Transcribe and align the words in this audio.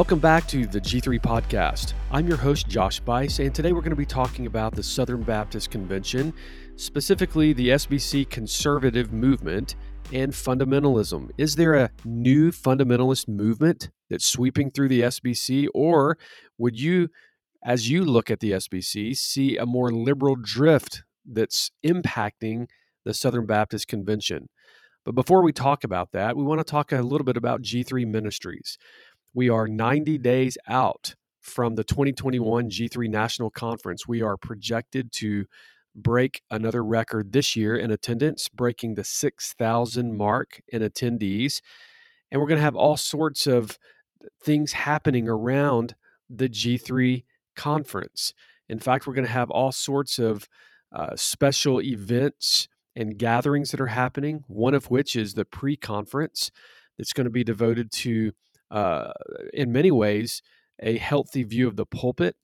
Welcome 0.00 0.18
back 0.18 0.48
to 0.48 0.66
the 0.66 0.80
G3 0.80 1.20
Podcast. 1.20 1.92
I'm 2.10 2.26
your 2.26 2.38
host, 2.38 2.66
Josh 2.68 3.00
Buice, 3.00 3.38
and 3.38 3.54
today 3.54 3.72
we're 3.72 3.82
going 3.82 3.90
to 3.90 3.96
be 3.96 4.06
talking 4.06 4.46
about 4.46 4.74
the 4.74 4.82
Southern 4.82 5.22
Baptist 5.22 5.70
Convention, 5.70 6.32
specifically 6.76 7.52
the 7.52 7.68
SBC 7.68 8.30
conservative 8.30 9.12
movement 9.12 9.76
and 10.10 10.32
fundamentalism. 10.32 11.32
Is 11.36 11.56
there 11.56 11.74
a 11.74 11.90
new 12.06 12.50
fundamentalist 12.50 13.28
movement 13.28 13.90
that's 14.08 14.24
sweeping 14.24 14.70
through 14.70 14.88
the 14.88 15.02
SBC, 15.02 15.68
or 15.74 16.16
would 16.56 16.80
you, 16.80 17.10
as 17.62 17.90
you 17.90 18.02
look 18.02 18.30
at 18.30 18.40
the 18.40 18.52
SBC, 18.52 19.14
see 19.14 19.58
a 19.58 19.66
more 19.66 19.92
liberal 19.92 20.34
drift 20.34 21.02
that's 21.30 21.72
impacting 21.84 22.68
the 23.04 23.12
Southern 23.12 23.44
Baptist 23.44 23.86
Convention? 23.86 24.48
But 25.04 25.14
before 25.14 25.42
we 25.42 25.52
talk 25.52 25.82
about 25.82 26.12
that, 26.12 26.36
we 26.36 26.42
want 26.42 26.60
to 26.60 26.64
talk 26.64 26.92
a 26.92 27.00
little 27.00 27.24
bit 27.24 27.36
about 27.36 27.62
G3 27.62 28.06
Ministries. 28.06 28.76
We 29.32 29.48
are 29.48 29.68
90 29.68 30.18
days 30.18 30.58
out 30.68 31.14
from 31.40 31.76
the 31.76 31.84
2021 31.84 32.68
G3 32.68 33.08
National 33.08 33.50
Conference. 33.50 34.06
We 34.08 34.22
are 34.22 34.36
projected 34.36 35.12
to 35.12 35.46
break 35.94 36.42
another 36.50 36.84
record 36.84 37.32
this 37.32 37.54
year 37.54 37.76
in 37.76 37.90
attendance, 37.90 38.48
breaking 38.48 38.94
the 38.94 39.04
6,000 39.04 40.16
mark 40.16 40.60
in 40.68 40.82
attendees. 40.82 41.60
And 42.30 42.40
we're 42.40 42.48
going 42.48 42.58
to 42.58 42.64
have 42.64 42.76
all 42.76 42.96
sorts 42.96 43.46
of 43.46 43.78
things 44.42 44.72
happening 44.72 45.28
around 45.28 45.94
the 46.28 46.48
G3 46.48 47.24
conference. 47.56 48.34
In 48.68 48.78
fact, 48.78 49.06
we're 49.06 49.14
going 49.14 49.26
to 49.26 49.32
have 49.32 49.50
all 49.50 49.72
sorts 49.72 50.18
of 50.18 50.48
uh, 50.92 51.14
special 51.16 51.80
events 51.80 52.68
and 52.96 53.18
gatherings 53.18 53.70
that 53.70 53.80
are 53.80 53.86
happening, 53.86 54.44
one 54.48 54.74
of 54.74 54.90
which 54.90 55.14
is 55.14 55.34
the 55.34 55.44
pre 55.44 55.76
conference 55.76 56.50
that's 56.98 57.12
going 57.12 57.24
to 57.24 57.30
be 57.30 57.44
devoted 57.44 57.90
to, 57.90 58.32
uh, 58.70 59.12
in 59.52 59.72
many 59.72 59.90
ways, 59.90 60.42
a 60.82 60.96
healthy 60.98 61.42
view 61.42 61.68
of 61.68 61.76
the 61.76 61.86
pulpit 61.86 62.36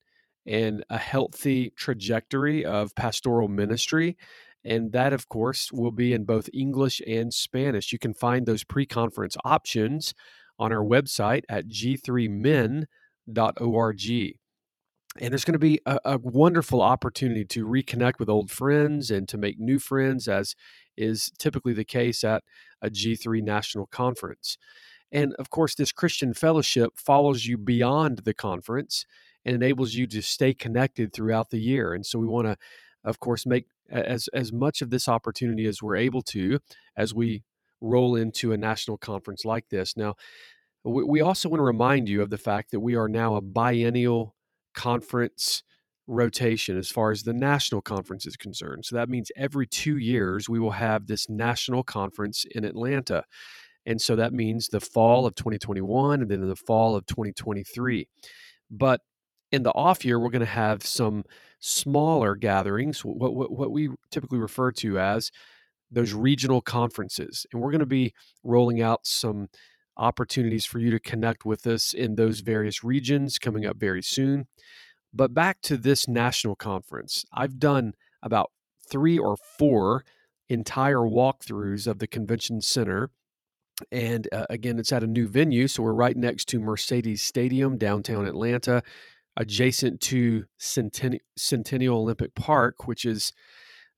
and 0.47 0.85
a 0.89 0.99
healthy 0.99 1.73
trajectory 1.77 2.65
of 2.65 2.95
pastoral 2.95 3.49
ministry. 3.49 4.17
And 4.65 4.93
that, 4.93 5.13
of 5.13 5.29
course, 5.29 5.71
will 5.73 5.93
be 5.93 6.13
in 6.13 6.25
both 6.25 6.49
English 6.53 7.01
and 7.07 7.33
Spanish. 7.33 7.93
You 7.93 7.99
can 7.99 8.15
find 8.15 8.47
those 8.47 8.65
pre 8.65 8.87
conference 8.87 9.37
options 9.45 10.15
on 10.59 10.73
our 10.73 10.85
website 10.85 11.43
at 11.49 11.69
g3min.org. 11.69 12.87
And 15.19 15.31
there's 15.31 15.45
going 15.45 15.53
to 15.55 15.59
be 15.59 15.81
a, 15.87 15.99
a, 16.05 16.19
wonderful 16.19 16.83
opportunity 16.83 17.45
to 17.47 17.67
reconnect 17.67 18.19
with 18.19 18.29
old 18.29 18.51
friends 18.51 19.11
and 19.11 19.27
to 19.29 19.39
make 19.39 19.59
new 19.59 19.79
friends, 19.79 20.29
as 20.29 20.55
is 20.97 21.31
typically 21.39 21.73
the 21.73 21.85
case 21.85 22.23
at 22.23 22.45
a 22.83 22.91
G3 22.91 23.43
national 23.43 23.87
conference. 23.87 24.59
And 25.13 25.35
of 25.35 25.51
course, 25.51 25.75
this 25.75 25.93
Christian 25.93 26.35
fellowship 26.35 26.93
follows 26.97 27.47
you 27.47 27.57
beyond 27.57 28.19
the 28.19 28.35
conference 28.35 29.07
and 29.45 29.55
enables 29.55 29.95
you 29.95 30.07
to 30.09 30.23
stay 30.23 30.53
connected 30.53 31.13
throughout 31.13 31.51
the 31.51 31.61
year. 31.61 31.95
And 31.95 32.05
so 32.05 32.19
we 32.19 32.27
want 32.27 32.49
to, 32.49 32.57
of 33.05 33.21
course, 33.21 33.47
make 33.47 33.67
as 33.89 34.29
as 34.35 34.53
much 34.53 34.83
of 34.83 34.91
this 34.91 35.09
opportunity 35.09 35.67
as 35.67 35.81
we're 35.81 35.97
able 35.97 36.23
to 36.23 36.59
as 36.97 37.15
we 37.15 37.45
roll 37.81 38.17
into 38.17 38.53
a 38.53 38.57
national 38.57 38.99
conference 38.99 39.45
like 39.45 39.69
this. 39.69 39.97
Now, 39.97 40.15
we, 40.85 41.05
we 41.05 41.21
also 41.21 41.49
want 41.49 41.61
to 41.61 41.65
remind 41.65 42.09
you 42.09 42.23
of 42.23 42.31
the 42.31 42.39
fact 42.39 42.71
that 42.71 42.81
we 42.81 42.97
are 42.97 43.09
now 43.09 43.37
a 43.37 43.41
biennial 43.41 44.35
conference 44.75 45.63
rotation 46.07 46.79
as 46.79 46.89
far 46.89 47.11
as 47.11 47.23
the 47.23 47.33
national 47.33 47.83
conference 47.83 48.27
is 48.27 48.37
concerned. 48.37 48.85
So 48.85 48.97
that 48.97 49.09
means 49.09 49.33
every 49.37 49.67
two 49.67 49.97
years 49.97 50.49
we 50.49 50.61
will 50.61 50.73
have 50.73 51.07
this 51.07 51.29
national 51.29 51.83
conference 51.83 52.45
in 52.51 52.65
Atlanta. 52.65 53.25
And 53.87 54.01
so 54.01 54.17
that 54.17 54.33
means 54.33 54.69
the 54.69 54.81
fall 54.81 55.27
of 55.27 55.35
2021 55.37 56.23
and 56.23 56.31
then 56.31 56.47
the 56.47 56.57
fall 56.57 56.97
of 56.97 57.07
2023. 57.07 58.09
But 58.71 59.01
in 59.53 59.63
the 59.63 59.73
off 59.73 60.05
year, 60.05 60.19
we're 60.19 60.31
going 60.31 60.41
to 60.41 60.47
have 60.47 60.85
some 60.85 61.25
smaller 61.61 62.35
gatherings, 62.35 63.05
what, 63.05 63.35
what, 63.35 63.53
what 63.53 63.71
we 63.71 63.91
typically 64.11 64.39
refer 64.39 64.73
to 64.73 64.99
as 64.99 65.31
those 65.91 66.13
regional 66.13 66.61
conferences. 66.61 67.47
And 67.53 67.63
we're 67.63 67.71
going 67.71 67.79
to 67.79 67.87
be 67.87 68.13
rolling 68.43 68.83
out 68.83 69.07
some 69.07 69.49
opportunities 69.97 70.67
for 70.67 70.79
you 70.79 70.91
to 70.91 71.01
connect 71.01 71.45
with 71.45 71.67
us 71.67 71.95
in 71.95 72.17
those 72.17 72.41
various 72.41 72.85
regions 72.85 73.39
coming 73.39 73.65
up 73.65 73.77
very 73.77 74.03
soon. 74.03 74.47
But 75.15 75.33
back 75.33 75.63
to 75.63 75.77
this 75.77 76.07
national 76.07 76.57
conference, 76.57 77.25
I've 77.33 77.59
done 77.59 77.95
about 78.23 78.51
three 78.91 79.19
or 79.19 79.37
four 79.59 80.05
entire 80.49 80.99
walkthroughs 80.99 81.87
of 81.87 81.99
the 81.99 82.07
convention 82.07 82.61
center. 82.61 83.11
And 83.93 84.29
uh, 84.33 84.47
again, 84.49 84.79
it's 84.79 84.93
at 84.93 85.03
a 85.03 85.07
new 85.07 85.29
venue. 85.29 85.69
So 85.69 85.83
we're 85.83 85.93
right 85.93 86.17
next 86.17 86.47
to 86.49 86.61
Mercedes 86.61 87.23
Stadium, 87.23 87.77
downtown 87.77 88.27
Atlanta 88.27 88.83
adjacent 89.37 90.01
to 90.01 90.45
Centennial, 90.59 91.21
Centennial 91.37 91.99
Olympic 91.99 92.35
Park, 92.35 92.87
which 92.87 93.05
is 93.05 93.33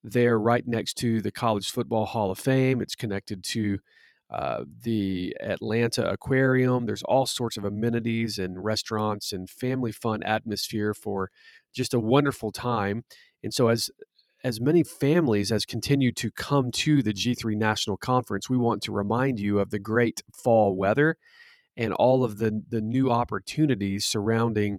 there 0.03 0.39
right 0.39 0.67
next 0.67 0.95
to 0.95 1.21
the 1.21 1.31
College 1.31 1.71
Football 1.71 2.07
Hall 2.07 2.31
of 2.31 2.39
Fame. 2.39 2.81
It's 2.81 2.95
connected 2.95 3.45
to 3.45 3.79
uh, 4.31 4.65
the 4.83 5.35
Atlanta 5.41 6.09
Aquarium. 6.11 6.87
There's 6.87 7.03
all 7.03 7.27
sorts 7.27 7.57
of 7.57 7.65
amenities 7.65 8.39
and 8.39 8.63
restaurants 8.63 9.33
and 9.33 9.49
family 9.49 9.93
fun 9.93 10.23
atmosphere 10.23 10.93
for 10.93 11.31
just 11.75 11.95
a 11.95 12.01
wonderful 12.01 12.53
time. 12.53 13.05
And 13.43 13.55
so, 13.55 13.69
as 13.69 13.91
as 14.45 14.61
many 14.61 14.83
families 14.83 15.51
as 15.51 15.65
continue 15.65 16.13
to 16.13 16.31
come 16.31 16.71
to 16.71 17.03
the 17.03 17.13
G3 17.13 17.57
National 17.57 17.97
Conference, 17.97 18.49
we 18.49 18.57
want 18.57 18.83
to 18.83 18.93
remind 18.93 19.41
you 19.41 19.59
of 19.59 19.71
the 19.71 19.79
great 19.79 20.23
fall 20.33 20.77
weather 20.77 21.17
and 21.77 21.93
all 21.93 22.25
of 22.25 22.39
the 22.39 22.63
the 22.69 22.81
new 22.81 23.11
opportunities 23.11 24.05
surrounding 24.05 24.79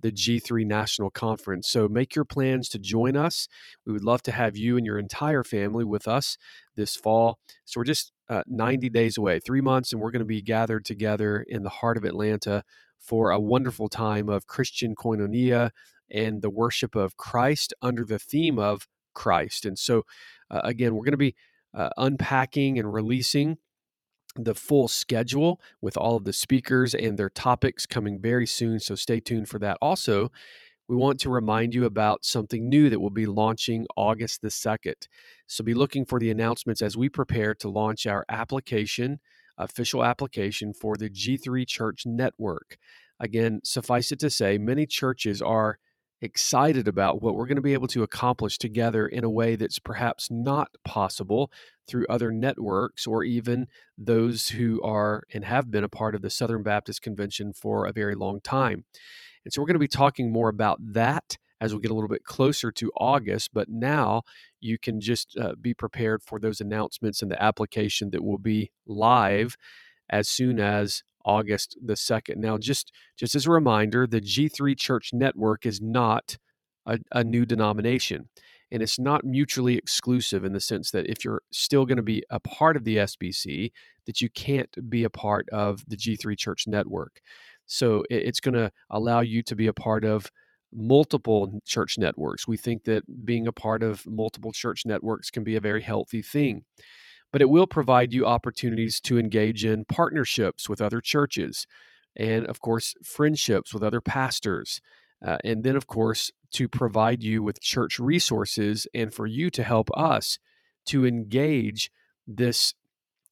the 0.00 0.12
G3 0.12 0.66
National 0.66 1.10
Conference. 1.10 1.68
So 1.68 1.88
make 1.88 2.14
your 2.14 2.24
plans 2.24 2.68
to 2.70 2.78
join 2.78 3.16
us. 3.16 3.48
We 3.86 3.92
would 3.92 4.04
love 4.04 4.22
to 4.22 4.32
have 4.32 4.56
you 4.56 4.76
and 4.76 4.84
your 4.84 4.98
entire 4.98 5.44
family 5.44 5.84
with 5.84 6.08
us 6.08 6.36
this 6.76 6.96
fall. 6.96 7.38
So 7.64 7.80
we're 7.80 7.84
just 7.84 8.12
uh, 8.28 8.42
90 8.48 8.90
days 8.90 9.16
away, 9.16 9.38
three 9.38 9.60
months, 9.60 9.92
and 9.92 10.00
we're 10.00 10.10
going 10.10 10.20
to 10.20 10.26
be 10.26 10.42
gathered 10.42 10.84
together 10.84 11.44
in 11.48 11.62
the 11.62 11.70
heart 11.70 11.96
of 11.96 12.04
Atlanta 12.04 12.64
for 12.98 13.30
a 13.30 13.38
wonderful 13.38 13.88
time 13.88 14.28
of 14.28 14.46
Christian 14.46 14.94
koinonia 14.94 15.70
and 16.12 16.42
the 16.42 16.50
worship 16.50 16.94
of 16.94 17.16
Christ 17.16 17.74
under 17.82 18.04
the 18.04 18.18
theme 18.18 18.58
of 18.58 18.86
Christ. 19.14 19.64
And 19.64 19.78
so, 19.78 20.04
uh, 20.50 20.60
again, 20.62 20.94
we're 20.94 21.04
going 21.04 21.12
to 21.12 21.16
be 21.16 21.34
uh, 21.74 21.90
unpacking 21.96 22.78
and 22.78 22.92
releasing 22.92 23.58
the 24.36 24.54
full 24.54 24.88
schedule 24.88 25.60
with 25.80 25.96
all 25.96 26.16
of 26.16 26.24
the 26.24 26.32
speakers 26.32 26.94
and 26.94 27.18
their 27.18 27.30
topics 27.30 27.86
coming 27.86 28.20
very 28.20 28.46
soon. 28.46 28.80
So 28.80 28.94
stay 28.94 29.20
tuned 29.20 29.48
for 29.48 29.58
that. 29.58 29.78
Also, 29.82 30.30
we 30.88 30.96
want 30.96 31.20
to 31.20 31.30
remind 31.30 31.74
you 31.74 31.84
about 31.84 32.24
something 32.24 32.68
new 32.68 32.90
that 32.90 33.00
will 33.00 33.10
be 33.10 33.26
launching 33.26 33.86
August 33.96 34.42
the 34.42 34.48
2nd. 34.48 35.06
So 35.46 35.62
be 35.62 35.74
looking 35.74 36.04
for 36.04 36.18
the 36.18 36.30
announcements 36.30 36.82
as 36.82 36.96
we 36.96 37.08
prepare 37.08 37.54
to 37.56 37.68
launch 37.68 38.06
our 38.06 38.24
application, 38.28 39.20
official 39.56 40.04
application 40.04 40.74
for 40.74 40.96
the 40.96 41.08
G3 41.08 41.66
Church 41.66 42.04
Network. 42.04 42.78
Again, 43.20 43.60
suffice 43.64 44.10
it 44.12 44.18
to 44.20 44.30
say, 44.30 44.58
many 44.58 44.86
churches 44.86 45.40
are 45.40 45.78
excited 46.22 46.86
about 46.86 47.20
what 47.20 47.34
we're 47.34 47.46
going 47.46 47.56
to 47.56 47.62
be 47.62 47.72
able 47.72 47.88
to 47.88 48.04
accomplish 48.04 48.56
together 48.56 49.06
in 49.06 49.24
a 49.24 49.30
way 49.30 49.56
that's 49.56 49.80
perhaps 49.80 50.30
not 50.30 50.70
possible 50.84 51.50
through 51.86 52.06
other 52.08 52.30
networks 52.30 53.06
or 53.06 53.24
even 53.24 53.66
those 53.98 54.50
who 54.50 54.80
are 54.82 55.24
and 55.34 55.44
have 55.44 55.70
been 55.70 55.84
a 55.84 55.88
part 55.88 56.14
of 56.14 56.22
the 56.22 56.30
Southern 56.30 56.62
Baptist 56.62 57.02
Convention 57.02 57.52
for 57.52 57.86
a 57.86 57.92
very 57.92 58.14
long 58.14 58.40
time. 58.40 58.84
And 59.44 59.52
so 59.52 59.60
we're 59.60 59.66
going 59.66 59.74
to 59.74 59.80
be 59.80 59.88
talking 59.88 60.32
more 60.32 60.48
about 60.48 60.78
that 60.80 61.36
as 61.60 61.74
we 61.74 61.80
get 61.80 61.90
a 61.90 61.94
little 61.94 62.08
bit 62.08 62.24
closer 62.24 62.70
to 62.70 62.92
August. 62.96 63.50
But 63.52 63.68
now 63.68 64.22
you 64.60 64.78
can 64.78 65.00
just 65.00 65.36
uh, 65.36 65.54
be 65.60 65.74
prepared 65.74 66.22
for 66.22 66.38
those 66.38 66.60
announcements 66.60 67.20
and 67.20 67.30
the 67.30 67.42
application 67.42 68.10
that 68.10 68.24
will 68.24 68.38
be 68.38 68.70
live 68.86 69.56
as 70.08 70.28
soon 70.28 70.60
as 70.60 71.02
August 71.24 71.76
the 71.84 71.94
2nd. 71.94 72.36
Now, 72.36 72.58
just, 72.58 72.92
just 73.16 73.34
as 73.34 73.46
a 73.46 73.50
reminder, 73.50 74.06
the 74.06 74.20
G3 74.20 74.78
Church 74.78 75.10
Network 75.12 75.66
is 75.66 75.80
not 75.80 76.38
a, 76.86 76.98
a 77.12 77.24
new 77.24 77.44
denomination. 77.44 78.28
And 78.70 78.82
it's 78.82 78.98
not 78.98 79.24
mutually 79.24 79.76
exclusive 79.76 80.44
in 80.44 80.54
the 80.54 80.60
sense 80.60 80.90
that 80.92 81.06
if 81.06 81.24
you're 81.24 81.42
still 81.52 81.84
going 81.84 81.98
to 81.98 82.02
be 82.02 82.24
a 82.30 82.40
part 82.40 82.76
of 82.76 82.84
the 82.84 82.96
SBC, 82.96 83.70
that 84.06 84.22
you 84.22 84.30
can't 84.30 84.74
be 84.88 85.04
a 85.04 85.10
part 85.10 85.46
of 85.50 85.84
the 85.88 85.96
G3 85.96 86.38
Church 86.38 86.66
Network. 86.66 87.20
So 87.66 88.02
it's 88.08 88.40
going 88.40 88.54
to 88.54 88.72
allow 88.90 89.20
you 89.20 89.42
to 89.42 89.54
be 89.54 89.66
a 89.66 89.74
part 89.74 90.04
of 90.04 90.30
multiple 90.72 91.60
church 91.66 91.98
networks. 91.98 92.48
We 92.48 92.56
think 92.56 92.84
that 92.84 93.24
being 93.24 93.46
a 93.46 93.52
part 93.52 93.82
of 93.82 94.06
multiple 94.06 94.52
church 94.52 94.86
networks 94.86 95.30
can 95.30 95.44
be 95.44 95.56
a 95.56 95.60
very 95.60 95.82
healthy 95.82 96.22
thing 96.22 96.64
but 97.32 97.40
it 97.40 97.48
will 97.48 97.66
provide 97.66 98.12
you 98.12 98.26
opportunities 98.26 99.00
to 99.00 99.18
engage 99.18 99.64
in 99.64 99.84
partnerships 99.86 100.68
with 100.68 100.80
other 100.80 101.00
churches 101.00 101.66
and, 102.14 102.46
of 102.46 102.60
course, 102.60 102.94
friendships 103.02 103.72
with 103.72 103.82
other 103.82 104.02
pastors. 104.02 104.80
Uh, 105.24 105.38
and 105.42 105.64
then, 105.64 105.74
of 105.74 105.86
course, 105.86 106.30
to 106.52 106.68
provide 106.68 107.22
you 107.22 107.42
with 107.42 107.60
church 107.60 107.98
resources 107.98 108.86
and 108.94 109.14
for 109.14 109.26
you 109.26 109.50
to 109.50 109.62
help 109.62 109.88
us 109.96 110.38
to 110.86 111.06
engage 111.06 111.90
this, 112.26 112.74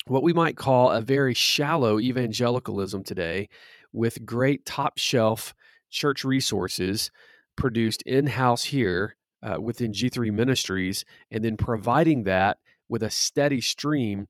what 0.06 0.22
we 0.22 0.32
might 0.32 0.56
call 0.56 0.90
a 0.90 1.02
very 1.02 1.34
shallow 1.34 2.00
evangelicalism 2.00 3.04
today, 3.04 3.48
with 3.92 4.24
great 4.24 4.64
top 4.64 4.96
shelf 4.98 5.52
church 5.90 6.24
resources 6.24 7.10
produced 7.56 8.02
in 8.02 8.28
house 8.28 8.64
here 8.64 9.16
uh, 9.42 9.60
within 9.60 9.92
G3 9.92 10.32
Ministries, 10.32 11.04
and 11.30 11.44
then 11.44 11.56
providing 11.56 12.22
that 12.24 12.58
with 12.90 13.02
a 13.02 13.10
steady 13.10 13.60
stream 13.60 14.26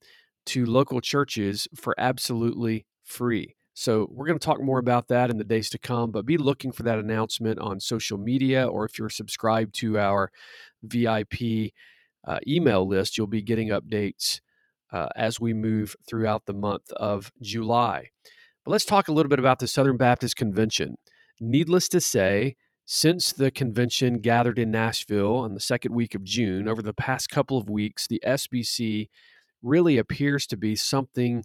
to 0.46 0.64
local 0.64 1.00
churches 1.00 1.66
for 1.74 1.94
absolutely 1.98 2.86
free. 3.02 3.56
So, 3.74 4.08
we're 4.10 4.26
going 4.26 4.38
to 4.38 4.44
talk 4.44 4.60
more 4.60 4.78
about 4.78 5.08
that 5.08 5.30
in 5.30 5.38
the 5.38 5.44
days 5.44 5.70
to 5.70 5.78
come, 5.78 6.10
but 6.10 6.26
be 6.26 6.36
looking 6.36 6.70
for 6.70 6.82
that 6.82 6.98
announcement 6.98 7.58
on 7.58 7.80
social 7.80 8.18
media 8.18 8.66
or 8.66 8.84
if 8.84 8.98
you're 8.98 9.08
subscribed 9.08 9.74
to 9.76 9.98
our 9.98 10.30
VIP 10.82 11.72
uh, 12.26 12.38
email 12.46 12.86
list, 12.86 13.16
you'll 13.16 13.26
be 13.26 13.42
getting 13.42 13.68
updates 13.68 14.40
uh, 14.92 15.08
as 15.16 15.40
we 15.40 15.54
move 15.54 15.96
throughout 16.08 16.46
the 16.46 16.52
month 16.52 16.90
of 16.92 17.32
July. 17.40 18.10
But 18.64 18.72
let's 18.72 18.84
talk 18.84 19.08
a 19.08 19.12
little 19.12 19.30
bit 19.30 19.38
about 19.38 19.58
the 19.58 19.68
Southern 19.68 19.96
Baptist 19.96 20.36
Convention. 20.36 20.96
Needless 21.40 21.88
to 21.90 22.00
say, 22.00 22.56
since 22.92 23.32
the 23.32 23.52
convention 23.52 24.18
gathered 24.18 24.58
in 24.58 24.72
Nashville 24.72 25.36
on 25.36 25.54
the 25.54 25.60
second 25.60 25.94
week 25.94 26.16
of 26.16 26.24
June, 26.24 26.66
over 26.66 26.82
the 26.82 26.92
past 26.92 27.30
couple 27.30 27.56
of 27.56 27.70
weeks, 27.70 28.08
the 28.08 28.20
SBC 28.26 29.08
really 29.62 29.96
appears 29.96 30.44
to 30.48 30.56
be 30.56 30.74
something 30.74 31.44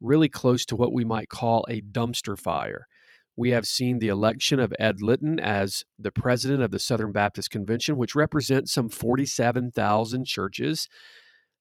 really 0.00 0.30
close 0.30 0.64
to 0.64 0.76
what 0.76 0.94
we 0.94 1.04
might 1.04 1.28
call 1.28 1.66
a 1.68 1.82
dumpster 1.82 2.38
fire. 2.38 2.86
We 3.36 3.50
have 3.50 3.66
seen 3.66 3.98
the 3.98 4.08
election 4.08 4.58
of 4.60 4.72
Ed 4.78 5.02
Litton 5.02 5.38
as 5.38 5.84
the 5.98 6.10
president 6.10 6.62
of 6.62 6.70
the 6.70 6.78
Southern 6.78 7.12
Baptist 7.12 7.50
Convention, 7.50 7.98
which 7.98 8.14
represents 8.14 8.72
some 8.72 8.88
47,000 8.88 10.24
churches. 10.24 10.88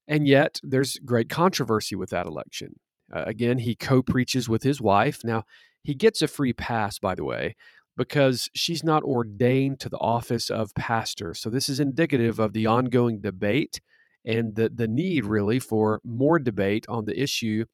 And 0.07 0.25
yet, 0.25 0.61
there's 0.63 0.99
great 1.03 1.27
controversy 1.27 1.97
with 1.97 2.11
that 2.11 2.27
election. 2.27 2.79
Uh, 3.13 3.23
again, 3.25 3.57
he 3.57 3.75
co 3.75 4.01
preaches 4.01 4.47
with 4.47 4.63
his 4.63 4.79
wife. 4.79 5.19
Now, 5.25 5.43
he 5.83 5.95
gets 5.95 6.21
a 6.21 6.27
free 6.27 6.53
pass, 6.53 6.97
by 6.97 7.13
the 7.13 7.23
way, 7.25 7.55
because 7.97 8.49
she's 8.53 8.83
not 8.83 9.03
ordained 9.03 9.79
to 9.81 9.89
the 9.89 9.97
office 9.97 10.49
of 10.49 10.73
pastor. 10.75 11.33
So, 11.33 11.49
this 11.49 11.67
is 11.67 11.79
indicative 11.79 12.39
of 12.39 12.53
the 12.53 12.67
ongoing 12.67 13.19
debate 13.19 13.81
and 14.23 14.55
the, 14.55 14.69
the 14.69 14.87
need, 14.87 15.25
really, 15.25 15.59
for 15.59 15.99
more 16.03 16.37
debate 16.37 16.85
on 16.87 17.05
the 17.05 17.19
issue 17.19 17.65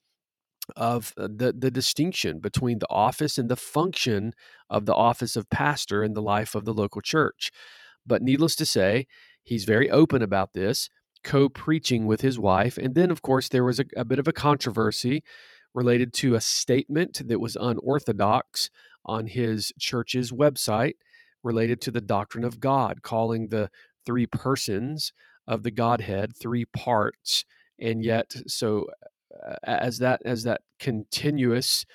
of 0.77 1.13
uh, 1.17 1.27
the 1.27 1.53
the 1.57 1.69
distinction 1.71 2.39
between 2.39 2.79
the 2.79 2.89
office 2.89 3.37
and 3.37 3.49
the 3.49 3.55
function 3.57 4.31
of 4.69 4.85
the 4.85 4.95
office 4.95 5.35
of 5.35 5.49
pastor 5.49 6.03
in 6.03 6.13
the 6.13 6.21
life 6.21 6.55
of 6.55 6.63
the 6.63 6.73
local 6.73 7.01
church. 7.01 7.51
But 8.05 8.21
needless 8.21 8.55
to 8.57 8.65
say, 8.65 9.07
he's 9.43 9.65
very 9.65 9.89
open 9.89 10.21
about 10.21 10.53
this, 10.53 10.89
co-preaching 11.23 12.05
with 12.05 12.21
his 12.21 12.39
wife, 12.39 12.77
and 12.77 12.95
then 12.95 13.11
of 13.11 13.21
course 13.21 13.49
there 13.49 13.65
was 13.65 13.79
a, 13.79 13.85
a 13.97 14.05
bit 14.05 14.19
of 14.19 14.27
a 14.27 14.33
controversy 14.33 15.23
related 15.73 16.13
to 16.13 16.35
a 16.35 16.41
statement 16.41 17.27
that 17.27 17.39
was 17.39 17.57
unorthodox 17.59 18.69
on 19.05 19.27
his 19.27 19.71
church's 19.79 20.31
website 20.31 20.95
related 21.43 21.81
to 21.81 21.91
the 21.91 22.01
doctrine 22.01 22.43
of 22.43 22.59
God, 22.59 23.01
calling 23.01 23.47
the 23.49 23.69
three 24.05 24.25
persons 24.25 25.13
of 25.47 25.63
the 25.63 25.71
Godhead 25.71 26.35
three 26.35 26.65
parts 26.65 27.45
and 27.79 28.03
yet 28.03 28.33
so 28.47 28.87
as 29.63 29.99
that 29.99 30.21
as 30.25 30.43
that 30.43 30.61
continuous 30.79 31.85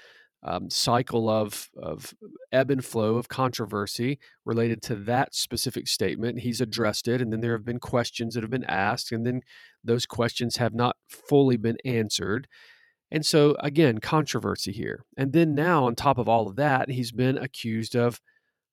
um, 0.44 0.70
cycle 0.70 1.28
of 1.28 1.69
of 1.76 2.14
ebb 2.52 2.70
and 2.70 2.84
flow 2.84 3.16
of 3.16 3.28
controversy 3.28 4.19
related 4.44 4.82
to 4.82 4.94
that 4.94 5.34
specific 5.34 5.88
statement. 5.88 6.40
He's 6.40 6.60
addressed 6.60 7.08
it, 7.08 7.20
and 7.20 7.32
then 7.32 7.40
there 7.40 7.52
have 7.52 7.64
been 7.64 7.81
questions 7.81 8.34
that 8.34 8.43
have 8.43 8.50
been 8.50 8.64
asked, 8.64 9.10
and 9.10 9.26
then 9.26 9.43
those 9.82 10.06
questions 10.06 10.56
have 10.56 10.75
not 10.75 10.96
fully 11.08 11.56
been 11.56 11.78
answered. 11.84 12.46
And 13.10 13.25
so 13.25 13.56
again, 13.60 13.99
controversy 13.99 14.72
here. 14.72 15.05
And 15.16 15.32
then 15.32 15.55
now, 15.55 15.87
on 15.87 15.94
top 15.94 16.19
of 16.19 16.28
all 16.28 16.49
of 16.49 16.56
that, 16.56 16.90
he's 16.90 17.12
been 17.12 17.38
accused 17.38 17.96
of 17.96 18.20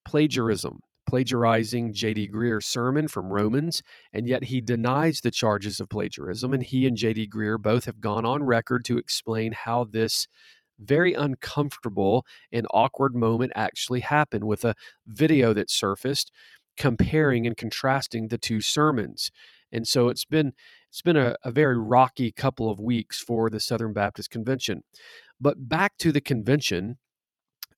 plagiarism 0.05 0.79
plagiarizing 1.05 1.93
J.D. 1.93 2.29
Greear's 2.29 2.65
sermon 2.65 3.07
from 3.07 3.31
Romans, 3.31 3.83
and 4.11 4.27
yet 4.27 4.45
he 4.45 4.59
denies 4.61 5.21
the 5.21 5.31
charges 5.31 5.79
of 5.79 5.89
plagiarism. 5.89 6.53
And 6.53 6.63
he 6.63 6.87
and 6.87 6.97
J.D. 6.97 7.29
Greear 7.29 7.61
both 7.61 7.85
have 7.85 8.01
gone 8.01 8.25
on 8.25 8.43
record 8.43 8.83
to 8.85 8.97
explain 8.97 9.51
how 9.53 9.85
this 9.85 10.27
very 10.79 11.13
uncomfortable 11.13 12.25
and 12.51 12.67
awkward 12.71 13.15
moment 13.15 13.53
actually 13.55 14.01
happened 14.01 14.45
with 14.45 14.65
a 14.65 14.75
video 15.07 15.53
that 15.53 15.69
surfaced 15.69 16.31
comparing 16.75 17.47
and 17.47 17.55
contrasting 17.55 18.27
the 18.27 18.37
two 18.37 18.59
sermons. 18.59 19.31
And 19.75 19.85
so 19.85 20.07
it's 20.07 20.23
been 20.23 20.53
it's 20.89 21.01
been 21.01 21.17
a, 21.17 21.35
a 21.43 21.51
very 21.51 21.77
rocky 21.77 22.31
couple 22.31 22.71
of 22.71 22.79
weeks 22.79 23.19
for 23.19 23.49
the 23.49 23.59
Southern 23.59 23.91
Baptist 23.91 24.31
Convention. 24.31 24.83
But 25.39 25.67
back 25.67 25.97
to 25.97 26.13
the 26.13 26.21
convention, 26.21 26.97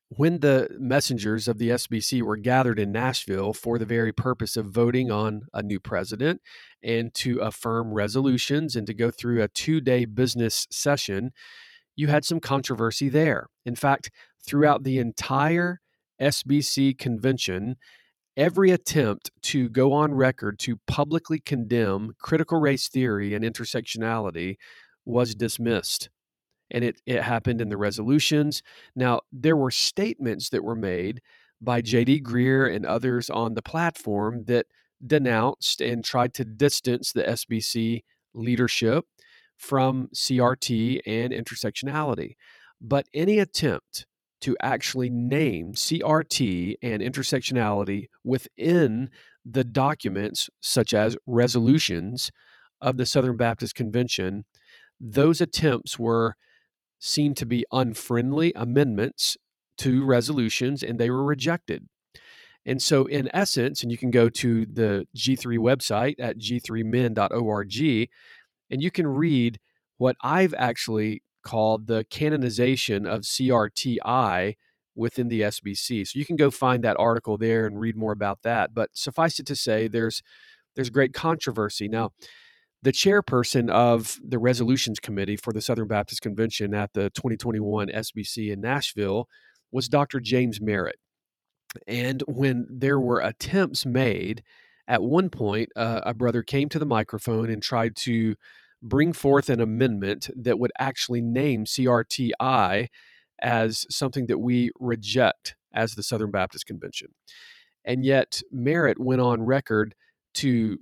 when 0.10 0.42
the 0.42 0.70
messengers 0.80 1.48
of 1.48 1.58
the 1.58 1.70
SBC 1.70 2.22
were 2.22 2.38
gathered 2.38 2.78
in 2.78 2.92
Nashville 2.92 3.52
for 3.52 3.80
the 3.80 3.86
very 3.86 4.14
purpose 4.14 4.56
of 4.56 4.68
voting 4.68 5.10
on 5.10 5.48
a 5.56 5.64
new 5.64 5.80
president 5.80 6.40
and 6.84 7.12
to 7.16 7.40
affirm 7.40 7.92
resolutions 7.92 8.76
and 8.76 8.86
to 8.86 8.94
go 8.94 9.10
through 9.10 9.42
a 9.42 9.48
two 9.48 9.82
day 9.82 10.06
business 10.06 10.68
session, 10.70 11.32
you 11.96 12.10
had 12.10 12.24
some 12.24 12.40
controversy 12.40 13.10
there. 13.10 13.48
In 13.66 13.76
fact, 13.76 14.12
throughout 14.46 14.84
the 14.84 15.00
entire 15.00 15.82
SBC 16.22 16.96
convention, 17.00 17.78
every 18.38 18.72
attempt 18.72 19.32
to 19.42 19.68
go 19.68 19.92
on 19.92 20.14
record 20.14 20.60
to 20.60 20.80
publicly 20.88 21.40
condemn 21.40 22.14
critical 22.22 22.60
race 22.60 22.88
theory 22.88 23.34
and 23.34 23.44
intersectionality 23.44 24.56
was 25.06 25.36
dismissed 25.36 26.10
and 26.72 26.84
it, 26.84 27.02
it 27.06 27.22
happened 27.22 27.62
in 27.62 27.70
the 27.70 27.78
resolutions. 27.78 28.62
Now, 28.96 29.22
there 29.32 29.56
were 29.56 29.72
statements 29.72 30.50
that 30.50 30.64
were 30.64 30.76
made 30.76 31.22
by 31.62 31.82
J.D. 31.82 32.22
Greear 32.22 32.74
and 32.74 32.86
others 32.86 33.30
on 33.30 33.54
the 33.54 33.62
platform 33.62 34.44
that 34.46 34.68
denounced 35.06 35.82
and 35.82 36.04
tried 36.04 36.34
to 36.36 36.46
distance 36.46 37.12
the 37.12 37.24
SBC 37.24 38.02
leadership 38.34 39.06
from 39.56 40.10
CRT 40.14 41.00
and 41.06 41.32
intersectionality. 41.32 42.36
But 42.80 43.08
any 43.14 43.40
attempt 43.40 44.06
to 44.42 44.56
actually 44.62 45.10
name 45.10 45.74
CRT 45.74 46.76
and 46.82 47.02
intersectionality 47.02 48.08
within 48.24 49.10
the 49.46 49.64
documents, 49.64 50.50
such 50.60 50.94
as 50.94 51.18
resolutions 51.26 52.32
of 52.82 52.98
the 52.98 53.06
Southern 53.06 53.38
Baptist 53.38 53.76
Convention, 53.76 54.46
those 55.00 55.42
attempts 55.42 55.98
were 55.98 56.36
seen 57.00 57.34
to 57.36 57.46
be 57.46 57.66
unfriendly 57.72 58.52
amendments 58.56 59.38
to 59.78 60.04
resolutions 60.04 60.84
and 60.84 61.00
they 61.00 61.10
were 61.10 61.24
rejected. 61.24 61.88
And 62.66 62.82
so, 62.82 63.06
in 63.06 63.30
essence, 63.34 63.82
and 63.82 63.92
you 63.92 63.98
can 63.98 64.12
go 64.12 64.28
to 64.28 64.66
the 64.66 65.08
G3 65.16 65.58
website 65.58 66.16
at 66.20 66.38
g3min.org 66.38 68.08
and 68.70 68.84
you 68.84 68.92
can 68.92 69.08
read 69.08 69.60
what 69.98 70.18
I've 70.22 70.54
actually 70.58 71.24
called 71.44 71.88
the 71.88 72.06
canonization 72.10 73.06
of 73.06 73.22
CRTI 73.22 74.56
within 74.96 75.28
the 75.28 75.42
SBC. 75.42 76.08
So 76.08 76.18
you 76.18 76.26
can 76.26 76.36
go 76.36 76.50
find 76.50 76.84
that 76.84 76.98
article 77.00 77.38
there 77.38 77.66
and 77.66 77.80
read 77.80 77.96
more 77.96 78.12
about 78.12 78.42
that. 78.44 78.74
But 78.74 78.90
suffice 78.94 79.40
it 79.40 79.46
to 79.48 79.56
say, 79.56 79.88
there's 79.88 80.22
there's 80.76 80.90
great 80.90 81.14
controversy 81.14 81.88
now 81.88 82.12
the 82.84 82.92
chairperson 82.92 83.70
of 83.70 84.20
the 84.26 84.40
resolutions 84.40 85.00
committee 85.00 85.36
for 85.36 85.52
the 85.52 85.62
Southern 85.62 85.88
Baptist 85.88 86.22
Convention 86.22 86.74
at 86.74 86.94
the 86.94 87.10
2021 87.12 87.88
SBC 87.90 88.52
in 88.52 88.62
Nashville 88.62 89.28
was 89.72 89.90
Dr. 89.90 90.20
James 90.20 90.62
Merritt. 90.62 90.98
And 91.88 92.24
when 92.28 92.68
there 92.70 93.00
were 93.00 93.20
attempts 93.20 93.86
made, 93.86 94.44
at 94.88 95.04
one 95.04 95.30
point, 95.30 95.70
uh, 95.76 96.02
a 96.06 96.14
brother 96.14 96.44
came 96.44 96.70
to 96.70 96.80
the 96.80 96.86
microphone 96.86 97.50
and 97.50 97.62
tried 97.62 97.96
to 97.98 98.36
bring 98.82 99.14
forth 99.14 99.50
an 99.50 99.60
amendment 99.60 100.30
that 100.36 100.60
would 100.60 100.72
actually 100.80 101.22
name 101.22 101.66
CRTI 101.66 102.88
as 103.42 103.86
something 103.90 104.28
that 104.28 104.40
we 104.40 104.72
reject 104.80 105.56
as 105.74 105.96
the 105.96 106.04
Southern 106.04 106.32
Baptist 106.32 106.66
Convention. 106.66 107.10
And 107.86 108.04
yet, 108.04 108.42
Merritt 108.52 109.00
went 109.00 109.22
on 109.22 109.44
record 109.44 109.96
to 110.36 110.78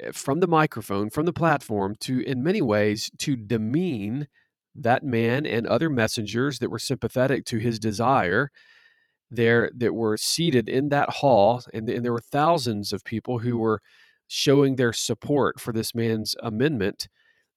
Eh, 0.00 0.12
from 0.12 0.40
the 0.40 0.46
microphone, 0.46 1.10
from 1.10 1.26
the 1.26 1.32
platform, 1.32 1.94
to, 2.00 2.20
in 2.20 2.42
many 2.42 2.62
ways, 2.62 3.10
to 3.18 3.36
demean 3.36 4.28
that 4.74 5.02
man 5.02 5.46
and 5.46 5.66
other 5.66 5.90
messengers 5.90 6.58
that 6.60 6.70
were 6.70 6.78
sympathetic 6.78 7.44
to 7.46 7.58
his 7.58 7.78
desire 7.78 8.50
there 9.30 9.70
that 9.76 9.94
were 9.94 10.16
seated 10.16 10.68
in 10.68 10.88
that 10.88 11.10
hall 11.10 11.62
and, 11.74 11.90
and 11.90 12.04
there 12.04 12.12
were 12.12 12.20
thousands 12.20 12.92
of 12.92 13.04
people 13.04 13.40
who 13.40 13.58
were 13.58 13.82
showing 14.28 14.76
their 14.76 14.92
support 14.92 15.60
for 15.60 15.72
this 15.72 15.94
man's 15.94 16.34
amendment 16.42 17.08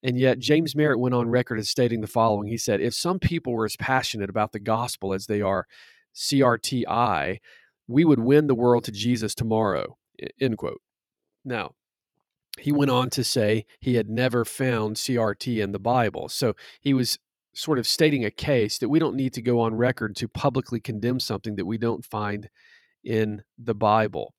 and 0.04 0.18
yet 0.18 0.40
james 0.40 0.76
merritt 0.76 1.00
went 1.00 1.16
on 1.16 1.30
record 1.30 1.60
as 1.60 1.70
stating 1.70 2.02
the 2.02 2.08
following 2.08 2.48
he 2.48 2.58
said 2.58 2.82
if 2.82 2.94
some 2.94 3.20
people 3.20 3.54
were 3.54 3.66
as 3.66 3.76
passionate 3.78 4.30
about 4.30 4.52
the 4.52 4.60
gospel 4.60 5.14
as 5.14 5.28
they 5.28 5.42
are 5.42 5.68
crti 6.16 7.40
we 7.88 8.06
would 8.06 8.20
win 8.20 8.48
the 8.48 8.56
world 8.56 8.84
to 8.84 8.92
jesus 8.92 9.36
tomorrow 9.36 9.98
end 10.40 10.58
quote 10.58 10.82
now 11.44 11.72
he 12.60 12.72
went 12.72 12.92
on 12.92 13.10
to 13.12 13.24
say 13.24 13.66
he 13.80 13.96
had 13.96 14.10
never 14.10 14.44
found 14.44 14.98
CRT 14.98 15.62
in 15.62 15.72
the 15.72 15.80
Bible. 15.80 16.28
So 16.30 16.56
he 16.82 16.94
was 16.94 17.18
sort 17.54 17.80
of 17.80 17.88
stating 17.88 18.26
a 18.26 18.32
case 18.32 18.78
that 18.78 18.90
we 18.90 19.00
don't 19.00 19.16
need 19.16 19.34
to 19.34 19.42
go 19.42 19.60
on 19.60 19.76
record 19.76 20.16
to 20.18 20.28
publicly 20.28 20.80
condemn 20.80 21.20
something 21.20 21.56
that 21.56 21.66
we 21.66 21.78
don't 21.78 22.06
find 22.06 22.50
in 23.04 23.44
the 23.58 23.74
Bible. 23.74 24.34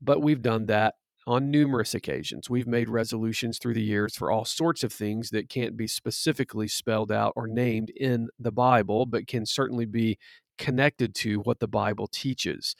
But 0.00 0.22
we've 0.22 0.42
done 0.42 0.66
that 0.66 0.94
on 1.28 1.50
numerous 1.50 1.92
occasions. 1.92 2.48
We've 2.48 2.66
made 2.66 2.88
resolutions 2.88 3.58
through 3.58 3.74
the 3.74 3.82
years 3.82 4.16
for 4.16 4.30
all 4.30 4.46
sorts 4.46 4.82
of 4.82 4.94
things 4.94 5.28
that 5.28 5.50
can't 5.50 5.76
be 5.76 5.86
specifically 5.86 6.68
spelled 6.68 7.12
out 7.12 7.34
or 7.36 7.46
named 7.46 7.90
in 7.90 8.28
the 8.38 8.50
Bible, 8.50 9.04
but 9.04 9.26
can 9.26 9.44
certainly 9.44 9.84
be 9.84 10.16
connected 10.56 11.14
to 11.16 11.40
what 11.40 11.60
the 11.60 11.68
Bible 11.68 12.06
teaches. 12.06 12.74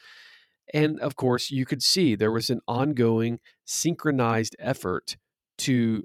And 0.73 0.99
of 1.01 1.15
course, 1.15 1.51
you 1.51 1.67
could 1.67 1.83
see 1.83 2.15
there 2.15 2.33
was 2.33 2.49
an 2.49 2.61
ongoing 2.67 3.39
synchronized 3.67 4.57
effort 4.59 5.19
to 5.59 6.05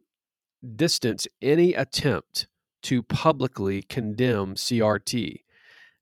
distance 0.75 1.29
any 1.41 1.73
attempt 1.73 2.47
to 2.83 3.03
publicly 3.03 3.83
condemn 3.83 4.55
CRT. 4.55 5.43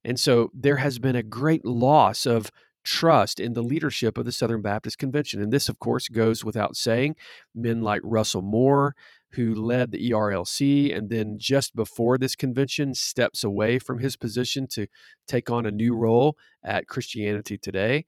And 0.04 0.20
so 0.20 0.50
there 0.56 0.78
has 0.78 0.98
been 0.98 1.16
a 1.16 1.22
great 1.22 1.66
loss 1.66 2.26
of 2.26 2.52
trust 2.84 3.40
in 3.40 3.54
the 3.54 3.64
leadership 3.64 4.18
of 4.18 4.26
the 4.26 4.32
Southern 4.32 4.62
Baptist 4.62 4.98
Convention. 4.98 5.42
And 5.42 5.52
this, 5.52 5.70
of 5.70 5.80
course, 5.80 6.08
goes 6.08 6.44
without 6.44 6.76
saying. 6.76 7.16
Men 7.54 7.82
like 7.82 8.02
Russell 8.04 8.42
Moore, 8.42 8.96
who 9.32 9.56
led 9.56 9.92
the 9.92 10.12
ERLC 10.12 10.96
and 10.96 11.10
then 11.10 11.38
just 11.38 11.76
before 11.76 12.18
this 12.18 12.36
convention 12.36 12.94
steps 12.94 13.44
away 13.44 13.80
from 13.80 14.00
his 14.00 14.16
position 14.16 14.68
to 14.68 14.88
take 15.28 15.50
on 15.50 15.66
a 15.66 15.72
new 15.72 15.96
role 15.96 16.38
at 16.64 16.88
Christianity 16.88 17.58
Today. 17.58 18.06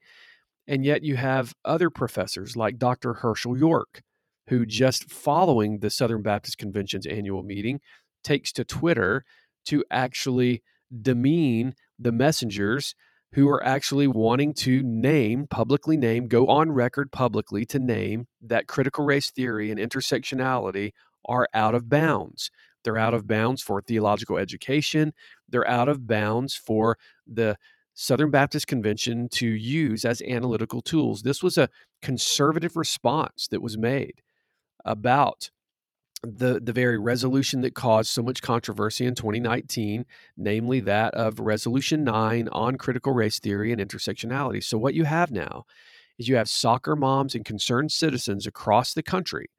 And 0.66 0.84
yet 0.84 1.02
you 1.02 1.16
have 1.16 1.54
other 1.64 1.90
professors 1.90 2.56
like 2.56 2.78
Dr. 2.78 3.14
Hershael 3.14 3.58
York, 3.58 4.02
who 4.48 4.66
just 4.66 5.10
following 5.10 5.78
the 5.78 5.90
Southern 5.90 6.22
Baptist 6.22 6.58
Convention's 6.58 7.06
annual 7.06 7.42
meeting 7.42 7.80
takes 8.22 8.52
to 8.52 8.64
Twitter 8.64 9.24
to 9.66 9.84
actually 9.90 10.62
demean 11.02 11.74
the 11.98 12.12
messengers 12.12 12.94
who 13.34 13.48
are 13.48 13.64
actually 13.64 14.06
wanting 14.06 14.54
to 14.54 14.80
name, 14.84 15.46
publicly 15.48 15.96
name, 15.96 16.28
go 16.28 16.46
on 16.46 16.70
record 16.70 17.10
publicly 17.10 17.66
to 17.66 17.80
name 17.80 18.26
that 18.40 18.68
critical 18.68 19.04
race 19.04 19.30
theory 19.30 19.72
and 19.72 19.80
intersectionality 19.80 20.92
are 21.24 21.48
out 21.52 21.74
of 21.74 21.88
bounds. 21.88 22.50
They're 22.84 22.98
out 22.98 23.14
of 23.14 23.26
bounds 23.26 23.60
for 23.60 23.82
theological 23.82 24.38
education. 24.38 25.14
They're 25.48 25.68
out 25.68 25.88
of 25.88 26.06
bounds 26.06 26.54
for 26.54 26.96
the 27.26 27.56
Southern 27.94 28.30
Baptist 28.30 28.68
Convention 28.68 29.28
to 29.30 29.48
use 29.48 30.04
as 30.04 30.22
analytical 30.22 30.80
tools. 30.80 31.22
This 31.22 31.42
was 31.42 31.58
a 31.58 31.70
conservative 32.02 32.76
response 32.76 33.48
that 33.48 33.62
was 33.62 33.76
made 33.76 34.22
about 34.84 35.50
the 36.24 36.60
the 36.62 36.72
very 36.72 36.98
resolution 36.98 37.60
that 37.62 37.74
caused 37.74 38.10
so 38.10 38.22
much 38.22 38.42
controversy 38.42 39.06
in 39.06 39.14
2019, 39.14 40.06
namely 40.36 40.80
that 40.80 41.14
of 41.14 41.38
Resolution 41.38 42.04
9 42.04 42.48
on 42.52 42.76
critical 42.76 43.12
race 43.12 43.38
theory 43.38 43.72
and 43.72 43.80
intersectionality. 43.80 44.62
So 44.62 44.78
what 44.78 44.94
you 44.94 45.04
have 45.04 45.30
now 45.30 45.64
is 46.18 46.28
you 46.28 46.36
have 46.36 46.48
soccer 46.48 46.96
moms 46.96 47.34
and 47.34 47.44
concerned 47.44 47.92
citizens 47.92 48.46
across 48.46 48.94
the 48.94 49.02
country 49.02 49.50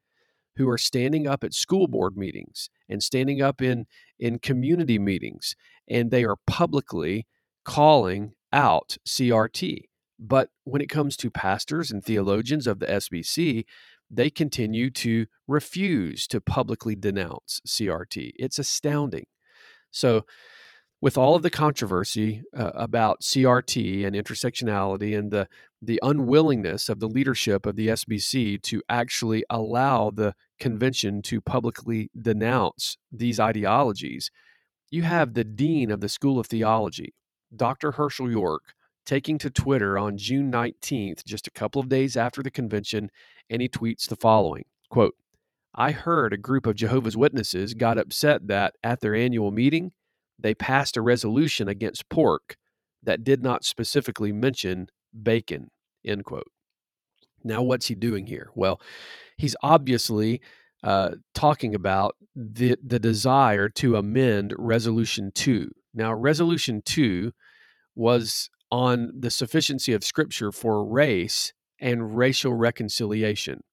who 0.58 0.70
are 0.70 0.78
standing 0.78 1.28
up 1.28 1.44
at 1.44 1.54
school 1.54 1.88
board 1.88 2.16
meetings 2.16 2.70
and 2.88 3.04
standing 3.04 3.42
up 3.42 3.62
in 3.62 3.86
in 4.20 4.40
community 4.40 4.98
meetings 4.98 5.56
and 5.88 6.12
they 6.12 6.24
are 6.24 6.38
publicly 6.48 7.28
calling 7.64 8.34
out 8.54 8.98
CRT. 9.06 9.82
But 10.18 10.50
when 10.64 10.82
it 10.82 10.90
comes 10.90 11.18
to 11.18 11.30
pastors 11.30 11.92
and 11.92 12.04
theologians 12.04 12.68
of 12.68 12.80
the 12.80 12.86
SBC, 12.86 13.66
they 14.10 14.30
continue 14.30 14.90
to 14.92 15.26
refuse 15.48 16.28
to 16.28 16.42
publicly 16.42 16.96
denounce 16.96 17.62
CRT. 17.68 18.32
It's 18.36 18.60
astounding. 18.60 19.26
So, 19.92 20.26
with 21.02 21.18
all 21.18 21.36
of 21.36 21.44
the 21.44 21.52
controversy 21.52 22.42
uh, 22.58 22.72
about 22.74 23.22
CRT 23.22 24.06
and 24.06 24.16
intersectionality 24.16 25.18
and 25.18 25.30
the 25.30 25.48
the 25.82 26.00
unwillingness 26.02 26.90
of 26.90 27.00
the 27.00 27.08
leadership 27.08 27.66
of 27.66 27.76
the 27.76 27.90
SBC 27.90 28.62
to 28.64 28.82
actually 28.90 29.44
allow 29.50 30.10
the 30.10 30.34
convention 30.60 31.22
to 31.22 31.42
publicly 31.42 32.10
denounce 32.20 32.98
these 33.12 33.40
ideologies, 33.40 34.32
you 34.90 35.04
have 35.04 35.34
the 35.34 35.44
dean 35.44 35.92
of 35.92 36.02
the 36.02 36.10
School 36.10 36.40
of 36.40 36.48
Theology, 36.48 37.14
Dr. 37.56 37.94
Hershael 37.94 38.32
York, 38.32 38.74
taking 39.06 39.38
to 39.40 39.50
Twitter 39.50 39.98
on 39.98 40.18
June 40.18 40.52
19th, 40.52 41.24
just 41.26 41.48
a 41.48 41.52
couple 41.52 41.80
of 41.82 41.90
days 41.90 42.18
after 42.18 42.42
the 42.42 42.52
convention, 42.52 43.10
and 43.50 43.62
he 43.62 43.70
tweets 43.70 44.08
the 44.08 44.16
following 44.16 44.66
quote, 44.90 45.16
I 45.74 45.92
heard 45.92 46.32
a 46.32 46.38
group 46.38 46.66
of 46.66 46.76
Jehovah's 46.76 47.18
Witnesses 47.18 47.74
got 47.74 47.98
upset 47.98 48.48
that 48.48 48.76
at 48.84 49.02
their 49.02 49.14
annual 49.14 49.52
meeting, 49.52 49.92
they 50.40 50.54
passed 50.54 50.96
a 50.96 51.02
resolution 51.02 51.68
against 51.68 52.10
pork 52.10 52.56
that 53.04 53.24
did 53.24 53.44
not 53.44 53.66
specifically 53.66 54.32
mention 54.32 54.88
bacon, 55.24 55.70
end 56.06 56.24
quote. 56.24 56.50
Now, 57.44 57.62
what's 57.62 57.88
he 57.88 57.96
doing 57.96 58.26
here? 58.26 58.50
Well, 58.56 58.82
he's 59.38 59.56
obviously 59.62 60.42
uh, 60.84 61.12
talking 61.34 61.76
about 61.76 62.16
the, 62.36 62.78
the 62.84 63.00
desire 63.00 63.70
to 63.70 63.98
amend 63.98 64.54
Resolution 64.58 65.32
2. 65.36 65.70
Now, 65.94 66.14
Resolution 66.14 66.82
2 66.86 67.32
was 67.96 68.50
on 68.76 69.10
the 69.18 69.30
sufficiency 69.30 69.94
of 69.94 70.04
Scripture 70.04 70.52
for 70.52 70.84
race 70.84 71.54
and 71.80 72.18
racial 72.18 72.54
reconciliation. 72.54 73.64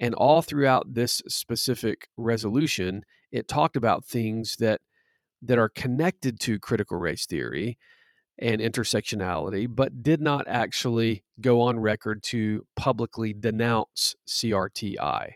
And 0.00 0.14
all 0.14 0.40
throughout 0.40 0.94
this 0.94 1.20
specific 1.28 2.08
resolution, 2.16 3.02
it 3.30 3.48
talked 3.48 3.76
about 3.76 4.06
things 4.06 4.56
that 4.56 4.80
that 5.42 5.58
are 5.58 5.68
connected 5.68 6.40
to 6.40 6.58
critical 6.58 6.96
race 6.96 7.26
theory 7.26 7.76
and 8.38 8.62
intersectionality, 8.62 9.66
but 9.68 10.02
did 10.02 10.22
not 10.22 10.48
actually 10.48 11.22
go 11.38 11.60
on 11.60 11.78
record 11.78 12.22
to 12.22 12.64
publicly 12.76 13.34
denounce 13.34 14.14
CRTI. 14.26 15.32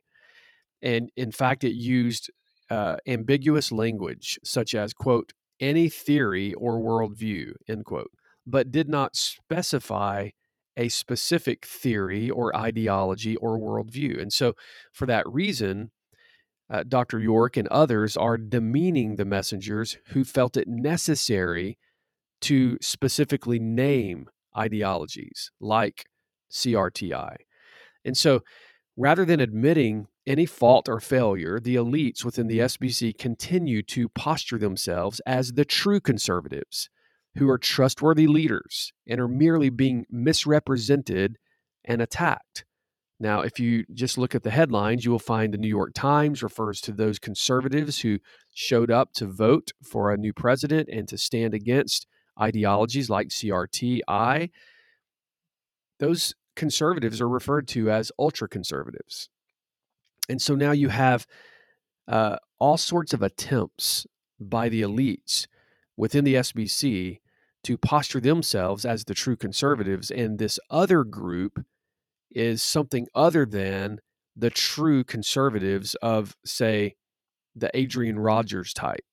And 0.80 1.10
in 1.14 1.30
fact, 1.30 1.62
it 1.62 1.74
used 1.74 2.30
uh, 2.70 2.96
ambiguous 3.06 3.70
language 3.70 4.38
such 4.42 4.74
as, 4.74 4.94
quote, 4.94 5.34
any 5.60 5.90
theory 5.90 6.54
or 6.54 6.80
worldview, 6.80 7.52
end 7.68 7.84
quote, 7.84 8.10
but 8.50 8.70
did 8.70 8.88
not 8.88 9.16
specify 9.16 10.30
a 10.76 10.88
specific 10.88 11.66
theory 11.66 12.30
or 12.30 12.56
ideology 12.56 13.36
or 13.36 13.58
worldview. 13.58 14.20
And 14.20 14.32
so, 14.32 14.54
for 14.92 15.06
that 15.06 15.28
reason, 15.28 15.90
uh, 16.70 16.84
Dr. 16.86 17.18
York 17.18 17.56
and 17.56 17.68
others 17.68 18.16
are 18.16 18.38
demeaning 18.38 19.16
the 19.16 19.24
messengers 19.24 19.98
who 20.08 20.24
felt 20.24 20.56
it 20.56 20.68
necessary 20.68 21.78
to 22.42 22.78
specifically 22.80 23.58
name 23.58 24.28
ideologies 24.56 25.50
like 25.60 26.06
CRTI. 26.50 27.36
And 28.04 28.16
so, 28.16 28.40
rather 28.96 29.24
than 29.24 29.40
admitting 29.40 30.06
any 30.26 30.46
fault 30.46 30.88
or 30.88 31.00
failure, 31.00 31.58
the 31.58 31.74
elites 31.74 32.24
within 32.24 32.46
the 32.46 32.60
SBC 32.60 33.18
continue 33.18 33.82
to 33.82 34.08
posture 34.08 34.58
themselves 34.58 35.20
as 35.26 35.52
the 35.52 35.64
true 35.64 36.00
conservatives 36.00 36.88
who 37.36 37.48
are 37.48 37.58
trustworthy 37.58 38.26
leaders 38.26 38.92
and 39.06 39.20
are 39.20 39.28
merely 39.28 39.70
being 39.70 40.04
misrepresented 40.10 41.38
and 41.84 42.02
attacked. 42.02 42.64
Now, 43.18 43.42
if 43.42 43.60
you 43.60 43.84
just 43.92 44.16
look 44.16 44.34
at 44.34 44.42
the 44.42 44.50
headlines, 44.50 45.04
you 45.04 45.10
will 45.10 45.18
find 45.18 45.52
the 45.52 45.58
New 45.58 45.68
York 45.68 45.92
Times 45.94 46.42
refers 46.42 46.80
to 46.82 46.92
those 46.92 47.18
conservatives 47.18 48.00
who 48.00 48.18
showed 48.54 48.90
up 48.90 49.12
to 49.14 49.26
vote 49.26 49.72
for 49.82 50.10
a 50.10 50.16
new 50.16 50.32
president 50.32 50.88
and 50.90 51.06
to 51.08 51.18
stand 51.18 51.52
against 51.52 52.06
ideologies 52.40 53.10
like 53.10 53.28
CRTI. 53.28 54.50
Those 55.98 56.34
conservatives 56.56 57.20
are 57.20 57.28
referred 57.28 57.68
to 57.68 57.90
as 57.90 58.10
ultra 58.18 58.48
conservatives. 58.48 59.28
And 60.30 60.40
so 60.40 60.54
now 60.54 60.72
you 60.72 60.88
have 60.88 61.26
uh, 62.08 62.36
all 62.58 62.78
sorts 62.78 63.12
of 63.12 63.22
attempts 63.22 64.06
by 64.38 64.70
the 64.70 64.80
elites 64.80 65.46
within 65.96 66.24
the 66.24 66.36
SBC 66.36 67.19
to 67.64 67.76
posture 67.76 68.20
themselves 68.20 68.84
as 68.84 69.04
the 69.04 69.14
true 69.14 69.36
conservatives, 69.36 70.10
and 70.10 70.38
this 70.38 70.58
other 70.70 71.04
group 71.04 71.64
is 72.30 72.62
something 72.62 73.06
other 73.14 73.44
than 73.44 73.98
the 74.36 74.50
true 74.50 75.04
conservatives 75.04 75.94
of, 75.96 76.36
say, 76.44 76.94
the 77.54 77.70
Adrian 77.74 78.18
Rogers 78.18 78.72
type. 78.72 79.04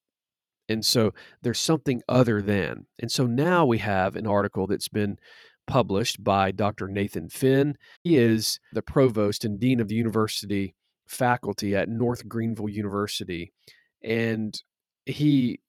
And 0.70 0.86
so 0.86 1.13
there's 1.42 1.60
something 1.60 2.01
other 2.08 2.42
than. 2.42 2.86
And 3.00 3.12
so 3.12 3.25
now 3.25 3.66
we 3.66 3.80
have 3.80 4.16
an 4.16 4.27
article 4.27 4.68
that's 4.68 4.89
been 4.89 5.18
published 5.66 6.24
by 6.24 6.51
Dr. 6.51 6.88
Nathan 6.88 7.30
Finn. 7.30 7.75
He 8.04 8.18
is 8.18 8.60
the 8.74 8.82
provost 8.82 9.44
and 9.46 9.60
dean 9.60 9.80
of 9.80 9.88
the 9.88 9.96
university 9.96 10.75
faculty 11.08 11.75
at 11.75 11.89
North 11.89 12.27
Greenville 12.27 12.70
University. 12.70 13.51
And 14.04 14.62
he 15.06 15.60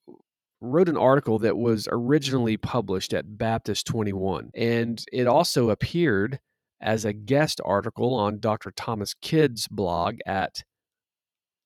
wrote 0.61 0.89
an 0.89 0.97
article 0.97 1.39
that 1.39 1.57
was 1.57 1.87
originally 1.91 2.57
published 2.57 3.13
at 3.13 3.37
Baptist 3.37 3.87
21. 3.87 4.51
And 4.53 5.03
it 5.11 5.27
also 5.27 5.69
appeared 5.69 6.39
as 6.81 7.05
a 7.05 7.13
guest 7.13 7.61
article 7.63 8.13
on 8.13 8.39
Dr. 8.39 8.71
Thomas 8.71 9.13
Kidd's 9.13 9.67
blog 9.67 10.19
at 10.25 10.63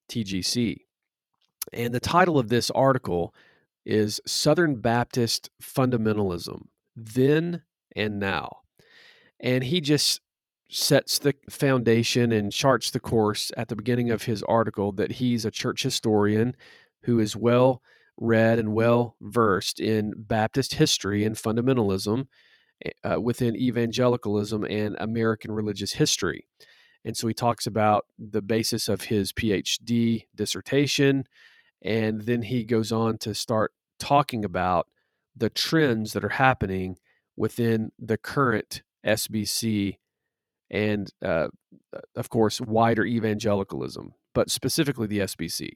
TGC. 0.10 0.78
And 1.72 1.94
the 1.94 2.00
title 2.00 2.38
of 2.38 2.50
this 2.50 2.70
article 2.72 3.34
is 3.86 4.22
Southern 4.26 4.76
Baptist 4.76 5.50
fundamentalism, 5.62 6.64
then 6.96 7.64
and 7.96 8.20
now. 8.20 8.60
And 9.40 9.64
he 9.64 9.82
just 9.82 10.22
sets 10.70 11.20
the 11.20 11.36
foundation 11.50 12.32
and 12.32 12.52
charts 12.52 12.92
the 12.92 13.00
course 13.00 13.52
at 13.56 13.68
the 13.68 13.76
beginning 13.76 14.10
of 14.10 14.24
his 14.24 14.42
article 14.44 14.92
that 14.94 15.14
he's 15.14 15.46
a 15.46 15.52
church 15.52 15.84
historian 15.84 16.56
who 17.04 17.20
is 17.20 17.36
well 17.36 17.82
read 18.18 18.60
and 18.60 18.74
well 18.74 19.16
versed 19.22 19.80
in 19.80 20.14
Baptist 20.18 20.76
history 20.76 21.24
and 21.24 21.36
fundamentalism 21.36 22.28
eh, 22.86 22.92
uh, 23.04 23.20
within 23.20 23.56
evangelicalism 23.56 24.64
and 24.66 24.96
American 25.00 25.52
religious 25.52 25.94
history. 25.94 26.46
And 27.06 27.18
so 27.18 27.28
he 27.28 27.34
talks 27.34 27.68
about 27.68 28.06
the 28.18 28.42
basis 28.42 28.88
of 28.88 29.02
his 29.04 29.34
PhD 29.34 30.26
dissertation. 30.36 31.26
And 31.82 32.22
then 32.22 32.44
he 32.44 32.64
goes 32.64 32.92
on 32.92 33.18
to 33.20 33.36
start 33.36 33.74
talking 34.00 34.46
about 34.46 34.88
the 35.36 35.50
trends 35.50 36.14
that 36.14 36.24
are 36.24 36.30
happening 36.30 36.98
within 37.36 37.92
the 38.00 38.18
current 38.18 38.84
SBC 39.06 39.98
and, 40.70 41.12
uh, 41.24 41.48
of 42.16 42.30
course, 42.30 42.62
wider 42.62 43.06
evangelicalism, 43.06 44.14
but 44.34 44.50
specifically 44.50 45.08
the 45.08 45.20
SBC. 45.20 45.72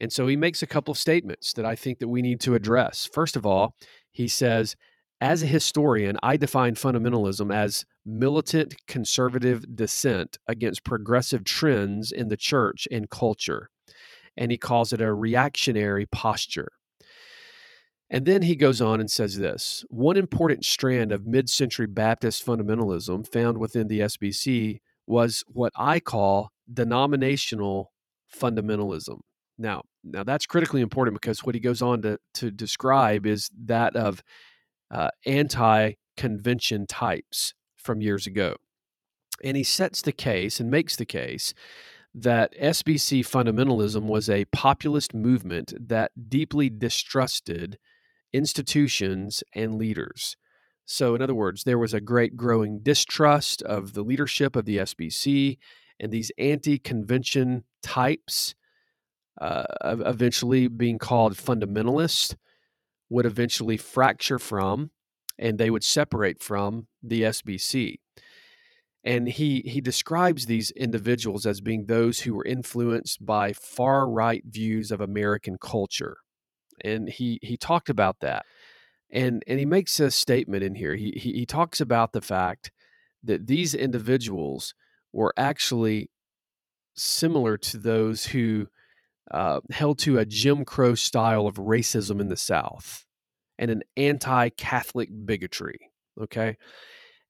And 0.00 0.12
so 0.12 0.26
he 0.26 0.36
makes 0.36 0.62
a 0.62 0.66
couple 0.66 0.92
of 0.92 0.98
statements 0.98 1.52
that 1.54 1.64
I 1.64 1.74
think 1.74 1.98
that 1.98 2.08
we 2.08 2.22
need 2.22 2.40
to 2.40 2.54
address. 2.54 3.08
First 3.10 3.36
of 3.36 3.46
all, 3.46 3.74
he 4.10 4.28
says, 4.28 4.76
as 5.20 5.42
a 5.42 5.46
historian, 5.46 6.18
I 6.22 6.36
define 6.36 6.74
fundamentalism 6.74 7.54
as 7.54 7.86
militant 8.04 8.74
conservative 8.86 9.64
dissent 9.74 10.36
against 10.46 10.84
progressive 10.84 11.44
trends 11.44 12.12
in 12.12 12.28
the 12.28 12.36
church 12.36 12.86
and 12.90 13.08
culture. 13.08 13.70
And 14.36 14.50
he 14.50 14.58
calls 14.58 14.92
it 14.92 15.00
a 15.00 15.14
reactionary 15.14 16.04
posture. 16.04 16.68
And 18.10 18.26
then 18.26 18.42
he 18.42 18.54
goes 18.54 18.80
on 18.80 19.00
and 19.00 19.10
says 19.10 19.38
this 19.38 19.84
one 19.88 20.16
important 20.16 20.64
strand 20.64 21.10
of 21.10 21.26
mid 21.26 21.48
century 21.48 21.86
Baptist 21.86 22.44
fundamentalism 22.46 23.26
found 23.32 23.58
within 23.58 23.88
the 23.88 24.00
SBC 24.00 24.80
was 25.06 25.44
what 25.48 25.72
I 25.76 25.98
call 25.98 26.50
denominational 26.72 27.92
fundamentalism. 28.32 29.20
Now, 29.58 29.82
now 30.04 30.22
that's 30.22 30.46
critically 30.46 30.80
important 30.80 31.20
because 31.20 31.44
what 31.44 31.54
he 31.54 31.60
goes 31.60 31.82
on 31.82 32.02
to, 32.02 32.18
to 32.34 32.50
describe 32.50 33.26
is 33.26 33.50
that 33.64 33.96
of 33.96 34.22
uh, 34.90 35.08
anti 35.24 35.92
convention 36.16 36.86
types 36.86 37.54
from 37.76 38.00
years 38.00 38.26
ago. 38.26 38.56
And 39.44 39.56
he 39.56 39.64
sets 39.64 40.02
the 40.02 40.12
case 40.12 40.60
and 40.60 40.70
makes 40.70 40.96
the 40.96 41.04
case 41.04 41.52
that 42.14 42.58
SBC 42.58 43.20
fundamentalism 43.20 44.04
was 44.04 44.30
a 44.30 44.46
populist 44.46 45.12
movement 45.12 45.74
that 45.78 46.12
deeply 46.28 46.70
distrusted 46.70 47.78
institutions 48.32 49.44
and 49.54 49.74
leaders. 49.74 50.36
So, 50.86 51.14
in 51.14 51.20
other 51.20 51.34
words, 51.34 51.64
there 51.64 51.78
was 51.78 51.92
a 51.92 52.00
great 52.00 52.36
growing 52.36 52.78
distrust 52.78 53.60
of 53.62 53.92
the 53.92 54.02
leadership 54.02 54.56
of 54.56 54.64
the 54.64 54.78
SBC, 54.78 55.58
and 56.00 56.12
these 56.12 56.30
anti 56.38 56.78
convention 56.78 57.64
types, 57.82 58.54
uh, 59.40 59.64
eventually 59.82 60.68
being 60.68 60.98
called 60.98 61.34
fundamentalist 61.34 62.36
would 63.08 63.26
eventually 63.26 63.76
fracture 63.76 64.38
from 64.38 64.90
and 65.38 65.58
they 65.58 65.70
would 65.70 65.84
separate 65.84 66.42
from 66.42 66.86
the 67.02 67.22
SBC. 67.22 67.96
And 69.04 69.28
he, 69.28 69.62
he 69.64 69.80
describes 69.80 70.46
these 70.46 70.72
individuals 70.72 71.46
as 71.46 71.60
being 71.60 71.86
those 71.86 72.20
who 72.20 72.34
were 72.34 72.44
influenced 72.44 73.24
by 73.24 73.52
far 73.52 74.08
right 74.08 74.42
views 74.44 74.90
of 74.90 75.00
American 75.00 75.58
culture. 75.60 76.16
And 76.84 77.08
he, 77.08 77.38
he 77.42 77.56
talked 77.56 77.88
about 77.88 78.16
that. 78.20 78.44
And, 79.12 79.44
and 79.46 79.60
he 79.60 79.64
makes 79.64 80.00
a 80.00 80.10
statement 80.10 80.64
in 80.64 80.74
here. 80.74 80.96
He, 80.96 81.12
he, 81.16 81.32
he 81.32 81.46
talks 81.46 81.80
about 81.80 82.12
the 82.12 82.20
fact 82.20 82.72
that 83.22 83.46
these 83.46 83.74
individuals 83.74 84.74
were 85.12 85.32
actually 85.36 86.10
similar 86.96 87.56
to 87.58 87.78
those 87.78 88.26
who 88.26 88.66
uh, 89.30 89.60
held 89.70 89.98
to 90.00 90.18
a 90.18 90.24
Jim 90.24 90.64
Crow 90.64 90.94
style 90.94 91.46
of 91.46 91.56
racism 91.56 92.20
in 92.20 92.28
the 92.28 92.36
South 92.36 93.04
and 93.58 93.70
an 93.70 93.82
anti 93.96 94.50
Catholic 94.50 95.08
bigotry. 95.24 95.90
Okay. 96.20 96.56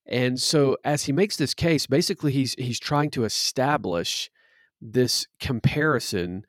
And 0.08 0.40
so 0.40 0.76
as 0.84 1.04
he 1.04 1.12
makes 1.12 1.36
this 1.36 1.54
case, 1.54 1.86
basically 1.86 2.32
he's 2.32 2.54
he's 2.54 2.78
trying 2.78 3.10
to 3.10 3.24
establish 3.24 4.30
this 4.80 5.26
comparison 5.40 6.44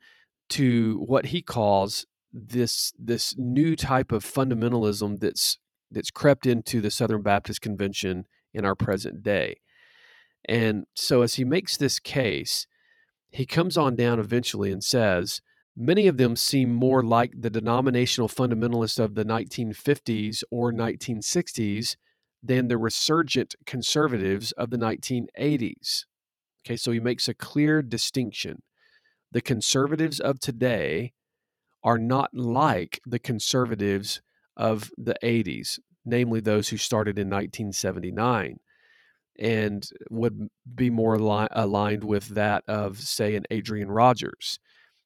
to 0.50 1.02
what 1.06 1.26
he 1.26 1.42
calls 1.42 2.06
this 2.32 2.92
this 2.98 3.34
new 3.36 3.74
type 3.74 4.12
of 4.12 4.24
fundamentalism 4.24 5.18
that's 5.18 5.58
that's 5.90 6.10
crept 6.10 6.46
into 6.46 6.80
the 6.80 6.90
Southern 6.90 7.22
Baptist 7.22 7.60
Convention 7.60 8.26
in 8.54 8.64
our 8.64 8.74
present 8.74 9.22
day. 9.22 9.56
And 10.44 10.84
so 10.94 11.22
as 11.22 11.34
he 11.34 11.44
makes 11.44 11.76
this 11.76 11.98
case, 11.98 12.66
he 13.30 13.46
comes 13.46 13.76
on 13.76 13.94
down 13.94 14.18
eventually 14.18 14.72
and 14.72 14.82
says 14.82 15.40
Many 15.80 16.08
of 16.08 16.16
them 16.16 16.34
seem 16.34 16.74
more 16.74 17.04
like 17.04 17.32
the 17.38 17.50
denominational 17.50 18.28
fundamentalists 18.28 18.98
of 18.98 19.14
the 19.14 19.24
1950s 19.24 20.42
or 20.50 20.72
1960s 20.72 21.94
than 22.42 22.66
the 22.66 22.76
resurgent 22.76 23.54
conservatives 23.64 24.50
of 24.52 24.70
the 24.70 24.76
1980s. 24.76 26.06
Okay, 26.66 26.76
so 26.76 26.90
he 26.90 26.98
makes 26.98 27.28
a 27.28 27.34
clear 27.34 27.80
distinction. 27.80 28.62
The 29.30 29.40
conservatives 29.40 30.18
of 30.18 30.40
today 30.40 31.12
are 31.84 31.98
not 31.98 32.34
like 32.34 33.00
the 33.06 33.20
conservatives 33.20 34.20
of 34.56 34.90
the 34.98 35.14
80s, 35.22 35.78
namely 36.04 36.40
those 36.40 36.70
who 36.70 36.76
started 36.76 37.20
in 37.20 37.28
1979 37.28 38.58
and 39.38 39.88
would 40.10 40.48
be 40.74 40.90
more 40.90 41.14
aligned 41.14 42.04
with 42.04 42.28
that 42.28 42.64
of, 42.66 42.98
say, 43.00 43.34
an 43.36 43.44
Adrian 43.50 43.90
Rogers. 43.90 44.58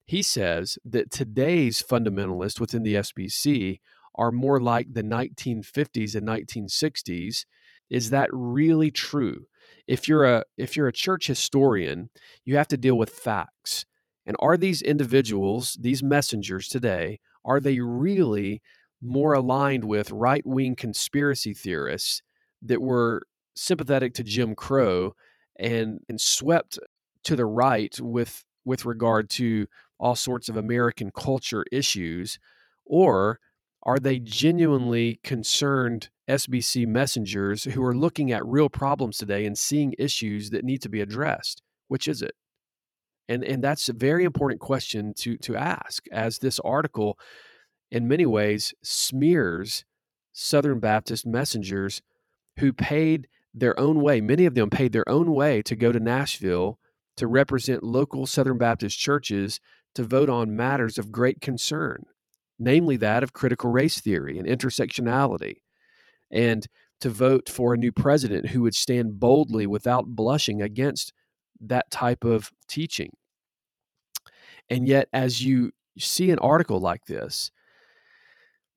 He 0.06 0.22
says 0.22 0.78
that 0.84 1.10
today's 1.10 1.82
fundamentalists 1.82 2.60
within 2.60 2.82
the 2.82 2.94
SBC 2.94 3.80
are 4.14 4.32
more 4.32 4.60
like 4.60 4.92
the 4.92 5.02
1950s 5.02 6.14
and 6.14 6.26
1960s. 6.26 7.44
Is 7.90 8.10
that 8.10 8.28
really 8.32 8.90
true? 8.90 9.46
If 9.86 10.08
you're 10.08 10.24
a 10.24 10.44
if 10.56 10.76
you're 10.76 10.88
a 10.88 10.92
church 10.92 11.26
historian, 11.26 12.10
you 12.44 12.56
have 12.56 12.68
to 12.68 12.76
deal 12.76 12.96
with 12.96 13.10
facts. 13.10 13.84
And 14.26 14.36
are 14.38 14.56
these 14.56 14.82
individuals, 14.82 15.76
these 15.80 16.02
messengers 16.02 16.68
today, 16.68 17.20
are 17.44 17.60
they 17.60 17.80
really 17.80 18.62
more 19.00 19.32
aligned 19.32 19.84
with 19.84 20.12
right-wing 20.12 20.76
conspiracy 20.76 21.52
theorists 21.52 22.22
that 22.62 22.80
were 22.80 23.22
sympathetic 23.54 24.14
to 24.14 24.22
Jim 24.22 24.54
Crow 24.54 25.14
and 25.58 26.00
and 26.08 26.20
swept 26.20 26.78
to 27.24 27.36
the 27.36 27.46
right 27.46 27.98
with 28.00 28.44
with 28.64 28.84
regard 28.84 29.28
to 29.30 29.66
all 29.98 30.16
sorts 30.16 30.48
of 30.48 30.56
American 30.56 31.10
culture 31.10 31.64
issues? 31.70 32.38
Or 32.84 33.38
are 33.84 33.98
they 33.98 34.18
genuinely 34.18 35.20
concerned 35.24 36.10
SBC 36.28 36.86
messengers 36.86 37.64
who 37.64 37.84
are 37.84 37.94
looking 37.94 38.32
at 38.32 38.46
real 38.46 38.68
problems 38.68 39.18
today 39.18 39.44
and 39.44 39.56
seeing 39.56 39.94
issues 39.98 40.50
that 40.50 40.64
need 40.64 40.82
to 40.82 40.88
be 40.88 41.00
addressed? 41.00 41.62
Which 41.88 42.08
is 42.08 42.22
it? 42.22 42.34
And, 43.28 43.44
and 43.44 43.62
that's 43.62 43.88
a 43.88 43.92
very 43.92 44.24
important 44.24 44.60
question 44.60 45.14
to, 45.18 45.36
to 45.38 45.56
ask, 45.56 46.06
as 46.12 46.38
this 46.38 46.58
article, 46.60 47.18
in 47.90 48.08
many 48.08 48.26
ways, 48.26 48.74
smears 48.82 49.84
Southern 50.32 50.80
Baptist 50.80 51.26
messengers 51.26 52.02
who 52.58 52.72
paid 52.72 53.28
their 53.54 53.78
own 53.78 54.00
way. 54.00 54.20
Many 54.20 54.46
of 54.46 54.54
them 54.54 54.70
paid 54.70 54.92
their 54.92 55.08
own 55.08 55.32
way 55.34 55.62
to 55.62 55.76
go 55.76 55.92
to 55.92 56.00
Nashville 56.00 56.78
to 57.16 57.26
represent 57.26 57.82
local 57.82 58.26
Southern 58.26 58.58
Baptist 58.58 58.98
churches 58.98 59.60
to 59.94 60.04
vote 60.04 60.30
on 60.30 60.56
matters 60.56 60.98
of 60.98 61.12
great 61.12 61.40
concern, 61.40 62.04
namely 62.58 62.96
that 62.96 63.22
of 63.22 63.32
critical 63.32 63.70
race 63.70 64.00
theory 64.00 64.38
and 64.38 64.48
intersectionality, 64.48 65.56
and 66.30 66.66
to 67.00 67.10
vote 67.10 67.48
for 67.48 67.74
a 67.74 67.78
new 67.78 67.92
president 67.92 68.48
who 68.48 68.62
would 68.62 68.74
stand 68.74 69.20
boldly 69.20 69.66
without 69.66 70.06
blushing 70.06 70.62
against 70.62 71.12
that 71.60 71.90
type 71.90 72.24
of 72.24 72.50
teaching. 72.68 73.10
And 74.70 74.86
yet, 74.86 75.08
as 75.12 75.44
you 75.44 75.72
see 75.98 76.30
an 76.30 76.38
article 76.38 76.80
like 76.80 77.04
this, 77.04 77.50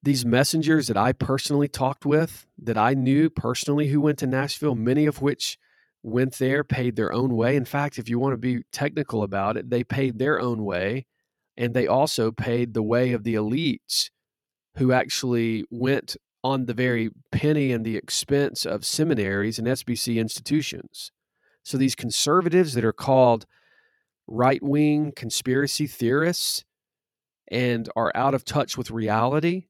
these 0.05 0.23
messengers 0.23 0.87
that 0.87 0.97
I 0.97 1.13
personally 1.13 1.67
talked 1.67 2.05
with, 2.05 2.45
that 2.59 2.77
I 2.77 2.93
knew 2.93 3.27
personally 3.27 3.87
who 3.87 3.99
went 3.99 4.19
to 4.19 4.27
Nashville, 4.27 4.75
many 4.75 5.07
of 5.07 5.19
which 5.19 5.57
went 6.03 6.37
there, 6.37 6.63
paid 6.63 6.95
their 6.95 7.11
own 7.11 7.35
way. 7.35 7.55
In 7.55 7.65
fact, 7.65 7.97
if 7.97 8.07
you 8.07 8.19
want 8.19 8.33
to 8.33 8.37
be 8.37 8.61
technical 8.71 9.23
about 9.23 9.57
it, 9.57 9.71
they 9.71 9.83
paid 9.83 10.19
their 10.19 10.39
own 10.39 10.63
way. 10.63 11.07
And 11.57 11.73
they 11.73 11.87
also 11.87 12.31
paid 12.31 12.73
the 12.73 12.83
way 12.83 13.13
of 13.13 13.23
the 13.23 13.33
elites 13.33 14.11
who 14.77 14.91
actually 14.91 15.65
went 15.71 16.15
on 16.43 16.67
the 16.67 16.75
very 16.75 17.09
penny 17.31 17.71
and 17.71 17.83
the 17.83 17.97
expense 17.97 18.63
of 18.63 18.85
seminaries 18.85 19.57
and 19.57 19.67
SBC 19.67 20.17
institutions. 20.17 21.11
So 21.63 21.79
these 21.79 21.95
conservatives 21.95 22.75
that 22.75 22.85
are 22.85 22.93
called 22.93 23.47
right 24.27 24.61
wing 24.61 25.13
conspiracy 25.15 25.87
theorists 25.87 26.63
and 27.47 27.89
are 27.95 28.11
out 28.13 28.35
of 28.35 28.45
touch 28.45 28.77
with 28.77 28.91
reality 28.91 29.65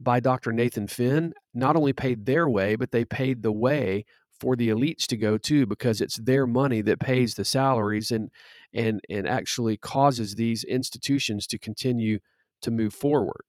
by 0.00 0.18
Dr. 0.18 0.52
Nathan 0.52 0.88
Finn 0.88 1.34
not 1.54 1.76
only 1.76 1.92
paid 1.92 2.24
their 2.24 2.48
way, 2.48 2.74
but 2.74 2.90
they 2.90 3.04
paid 3.04 3.42
the 3.42 3.52
way 3.52 4.04
for 4.40 4.56
the 4.56 4.70
elites 4.70 5.06
to 5.06 5.16
go 5.18 5.36
too, 5.36 5.66
because 5.66 6.00
it's 6.00 6.16
their 6.16 6.46
money 6.46 6.80
that 6.80 6.98
pays 6.98 7.34
the 7.34 7.44
salaries 7.44 8.10
and 8.10 8.30
and 8.72 9.00
and 9.10 9.28
actually 9.28 9.76
causes 9.76 10.34
these 10.34 10.64
institutions 10.64 11.46
to 11.48 11.58
continue 11.58 12.18
to 12.62 12.70
move 12.70 12.94
forward. 12.94 13.44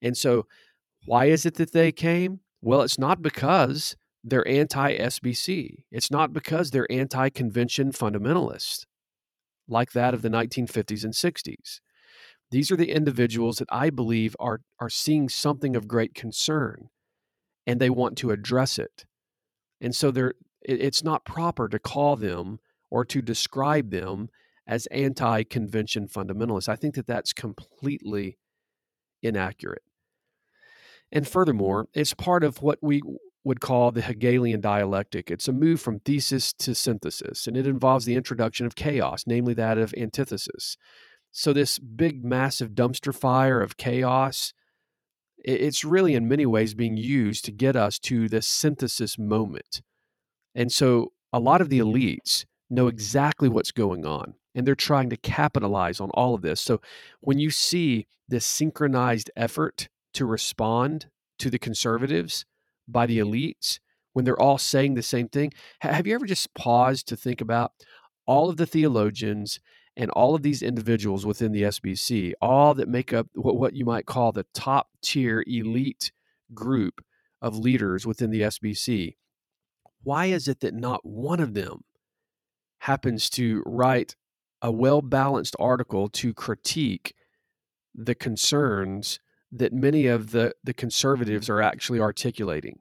And 0.00 0.16
so, 0.16 0.46
why 1.04 1.26
is 1.26 1.44
it 1.44 1.54
that 1.54 1.72
they 1.72 1.90
came? 1.90 2.40
Well, 2.60 2.82
it's 2.82 2.98
not 2.98 3.22
because 3.22 3.96
they're 4.22 4.46
anti 4.46 4.96
SBC. 4.96 5.84
It's 5.90 6.10
not 6.10 6.32
because 6.32 6.70
they're 6.70 6.90
anti 6.90 7.28
convention 7.30 7.90
fundamentalists 7.90 8.86
like 9.68 9.92
that 9.92 10.14
of 10.14 10.22
the 10.22 10.28
1950s 10.28 11.04
and 11.04 11.14
60s. 11.14 11.80
These 12.52 12.70
are 12.70 12.76
the 12.76 12.92
individuals 12.92 13.56
that 13.56 13.68
I 13.72 13.88
believe 13.88 14.36
are, 14.38 14.60
are 14.78 14.90
seeing 14.90 15.30
something 15.30 15.74
of 15.74 15.88
great 15.88 16.14
concern 16.14 16.90
and 17.66 17.80
they 17.80 17.88
want 17.88 18.18
to 18.18 18.30
address 18.30 18.78
it. 18.78 19.06
And 19.80 19.96
so 19.96 20.10
they're, 20.10 20.34
it's 20.60 21.02
not 21.02 21.24
proper 21.24 21.66
to 21.68 21.78
call 21.78 22.14
them 22.14 22.58
or 22.90 23.06
to 23.06 23.22
describe 23.22 23.90
them 23.90 24.28
as 24.66 24.84
anti 24.88 25.44
convention 25.44 26.08
fundamentalists. 26.08 26.68
I 26.68 26.76
think 26.76 26.94
that 26.94 27.06
that's 27.06 27.32
completely 27.32 28.36
inaccurate. 29.22 29.82
And 31.10 31.26
furthermore, 31.26 31.88
it's 31.94 32.12
part 32.12 32.44
of 32.44 32.60
what 32.60 32.78
we 32.82 33.00
would 33.44 33.60
call 33.60 33.90
the 33.90 34.02
Hegelian 34.02 34.60
dialectic. 34.60 35.30
It's 35.30 35.48
a 35.48 35.52
move 35.52 35.80
from 35.80 36.00
thesis 36.00 36.52
to 36.54 36.74
synthesis, 36.74 37.46
and 37.46 37.56
it 37.56 37.66
involves 37.66 38.04
the 38.04 38.14
introduction 38.14 38.66
of 38.66 38.76
chaos, 38.76 39.24
namely 39.26 39.54
that 39.54 39.78
of 39.78 39.94
antithesis. 39.96 40.76
So, 41.32 41.52
this 41.52 41.78
big, 41.78 42.24
massive 42.24 42.70
dumpster 42.70 43.14
fire 43.14 43.60
of 43.60 43.76
chaos, 43.76 44.52
it's 45.38 45.84
really 45.84 46.14
in 46.14 46.28
many 46.28 46.46
ways 46.46 46.74
being 46.74 46.96
used 46.96 47.44
to 47.46 47.52
get 47.52 47.74
us 47.74 47.98
to 48.00 48.28
this 48.28 48.46
synthesis 48.46 49.18
moment. 49.18 49.82
And 50.54 50.70
so, 50.70 51.12
a 51.32 51.40
lot 51.40 51.60
of 51.60 51.70
the 51.70 51.78
elites 51.78 52.44
know 52.70 52.86
exactly 52.86 53.48
what's 53.48 53.72
going 53.72 54.04
on, 54.04 54.34
and 54.54 54.66
they're 54.66 54.74
trying 54.74 55.10
to 55.10 55.16
capitalize 55.16 56.00
on 56.00 56.10
all 56.10 56.34
of 56.34 56.42
this. 56.42 56.60
So, 56.60 56.80
when 57.20 57.38
you 57.38 57.50
see 57.50 58.06
this 58.28 58.46
synchronized 58.46 59.30
effort 59.34 59.88
to 60.14 60.26
respond 60.26 61.06
to 61.38 61.50
the 61.50 61.58
conservatives, 61.58 62.44
by 62.88 63.06
the 63.06 63.18
elites 63.18 63.78
when 64.12 64.24
they're 64.24 64.40
all 64.40 64.58
saying 64.58 64.94
the 64.94 65.02
same 65.02 65.28
thing. 65.28 65.52
Have 65.80 66.06
you 66.06 66.14
ever 66.14 66.26
just 66.26 66.54
paused 66.54 67.08
to 67.08 67.16
think 67.16 67.40
about 67.40 67.72
all 68.26 68.50
of 68.50 68.56
the 68.56 68.66
theologians 68.66 69.58
and 69.96 70.10
all 70.10 70.34
of 70.34 70.42
these 70.42 70.62
individuals 70.62 71.26
within 71.26 71.52
the 71.52 71.62
SBC, 71.62 72.32
all 72.40 72.74
that 72.74 72.88
make 72.88 73.12
up 73.12 73.26
what 73.34 73.74
you 73.74 73.84
might 73.84 74.06
call 74.06 74.32
the 74.32 74.46
top 74.54 74.88
tier 75.02 75.44
elite 75.46 76.12
group 76.54 77.04
of 77.40 77.58
leaders 77.58 78.06
within 78.06 78.30
the 78.30 78.42
SBC? 78.42 79.16
Why 80.02 80.26
is 80.26 80.48
it 80.48 80.60
that 80.60 80.74
not 80.74 81.04
one 81.04 81.40
of 81.40 81.54
them 81.54 81.84
happens 82.80 83.30
to 83.30 83.62
write 83.66 84.16
a 84.62 84.70
well 84.70 85.02
balanced 85.02 85.56
article 85.58 86.08
to 86.08 86.32
critique 86.32 87.14
the 87.94 88.14
concerns 88.14 89.20
that 89.50 89.72
many 89.72 90.06
of 90.06 90.30
the, 90.30 90.54
the 90.64 90.72
conservatives 90.72 91.50
are 91.50 91.60
actually 91.60 92.00
articulating. 92.00 92.78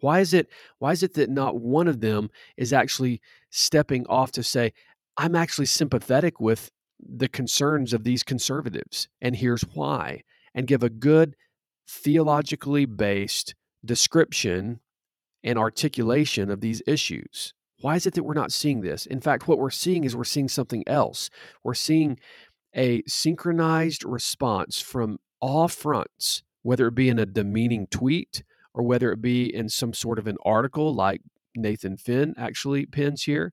Why 0.00 0.20
is 0.20 0.32
it 0.32 0.48
why 0.78 0.92
is 0.92 1.02
it 1.02 1.12
that 1.14 1.28
not 1.28 1.60
one 1.60 1.86
of 1.86 2.00
them 2.00 2.30
is 2.56 2.72
actually 2.72 3.20
stepping 3.50 4.06
off 4.06 4.32
to 4.32 4.42
say, 4.42 4.72
I'm 5.20 5.36
actually 5.36 5.66
sympathetic 5.66 6.40
with 6.40 6.70
the 6.98 7.28
concerns 7.28 7.92
of 7.92 8.04
these 8.04 8.22
conservatives, 8.22 9.06
and 9.20 9.36
here's 9.36 9.60
why, 9.74 10.22
and 10.54 10.66
give 10.66 10.82
a 10.82 10.88
good 10.88 11.36
theologically 11.86 12.86
based 12.86 13.54
description 13.84 14.80
and 15.44 15.58
articulation 15.58 16.50
of 16.50 16.62
these 16.62 16.80
issues. 16.86 17.52
Why 17.82 17.96
is 17.96 18.06
it 18.06 18.14
that 18.14 18.22
we're 18.22 18.32
not 18.32 18.50
seeing 18.50 18.80
this? 18.80 19.04
In 19.04 19.20
fact, 19.20 19.46
what 19.46 19.58
we're 19.58 19.68
seeing 19.68 20.04
is 20.04 20.16
we're 20.16 20.24
seeing 20.24 20.48
something 20.48 20.84
else. 20.86 21.28
We're 21.62 21.74
seeing 21.74 22.18
a 22.74 23.02
synchronized 23.06 24.04
response 24.04 24.80
from 24.80 25.18
all 25.38 25.68
fronts, 25.68 26.44
whether 26.62 26.86
it 26.86 26.94
be 26.94 27.10
in 27.10 27.18
a 27.18 27.26
demeaning 27.26 27.88
tweet 27.88 28.42
or 28.72 28.84
whether 28.84 29.12
it 29.12 29.20
be 29.20 29.54
in 29.54 29.68
some 29.68 29.92
sort 29.92 30.18
of 30.18 30.26
an 30.26 30.38
article 30.46 30.94
like 30.94 31.20
Nathan 31.54 31.98
Finn 31.98 32.32
actually 32.38 32.86
pins 32.86 33.24
here. 33.24 33.52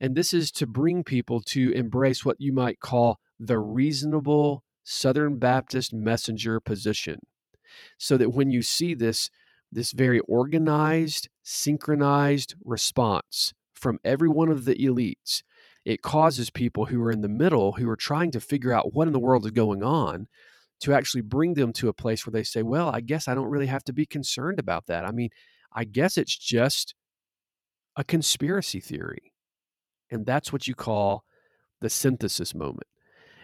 And 0.00 0.14
this 0.14 0.32
is 0.34 0.50
to 0.52 0.66
bring 0.66 1.04
people 1.04 1.40
to 1.42 1.72
embrace 1.72 2.24
what 2.24 2.40
you 2.40 2.52
might 2.52 2.80
call 2.80 3.18
the 3.38 3.58
reasonable 3.58 4.62
Southern 4.82 5.38
Baptist 5.38 5.92
messenger 5.92 6.60
position. 6.60 7.20
So 7.98 8.16
that 8.16 8.32
when 8.32 8.50
you 8.50 8.62
see 8.62 8.94
this, 8.94 9.30
this 9.72 9.92
very 9.92 10.20
organized, 10.20 11.28
synchronized 11.42 12.54
response 12.64 13.52
from 13.74 13.98
every 14.04 14.28
one 14.28 14.48
of 14.48 14.64
the 14.64 14.74
elites, 14.76 15.42
it 15.84 16.02
causes 16.02 16.50
people 16.50 16.86
who 16.86 17.02
are 17.02 17.10
in 17.10 17.20
the 17.20 17.28
middle, 17.28 17.72
who 17.72 17.88
are 17.90 17.96
trying 17.96 18.30
to 18.32 18.40
figure 18.40 18.72
out 18.72 18.94
what 18.94 19.06
in 19.06 19.12
the 19.12 19.18
world 19.18 19.44
is 19.44 19.50
going 19.50 19.82
on, 19.82 20.28
to 20.80 20.94
actually 20.94 21.20
bring 21.22 21.54
them 21.54 21.72
to 21.72 21.88
a 21.88 21.94
place 21.94 22.26
where 22.26 22.32
they 22.32 22.42
say, 22.42 22.62
well, 22.62 22.88
I 22.88 23.00
guess 23.00 23.28
I 23.28 23.34
don't 23.34 23.50
really 23.50 23.66
have 23.66 23.84
to 23.84 23.92
be 23.92 24.06
concerned 24.06 24.58
about 24.58 24.86
that. 24.86 25.04
I 25.04 25.12
mean, 25.12 25.30
I 25.72 25.84
guess 25.84 26.16
it's 26.16 26.36
just 26.36 26.94
a 27.96 28.04
conspiracy 28.04 28.80
theory. 28.80 29.33
And 30.14 30.24
that's 30.24 30.52
what 30.52 30.68
you 30.68 30.74
call 30.76 31.24
the 31.80 31.90
synthesis 31.90 32.54
moment. 32.54 32.86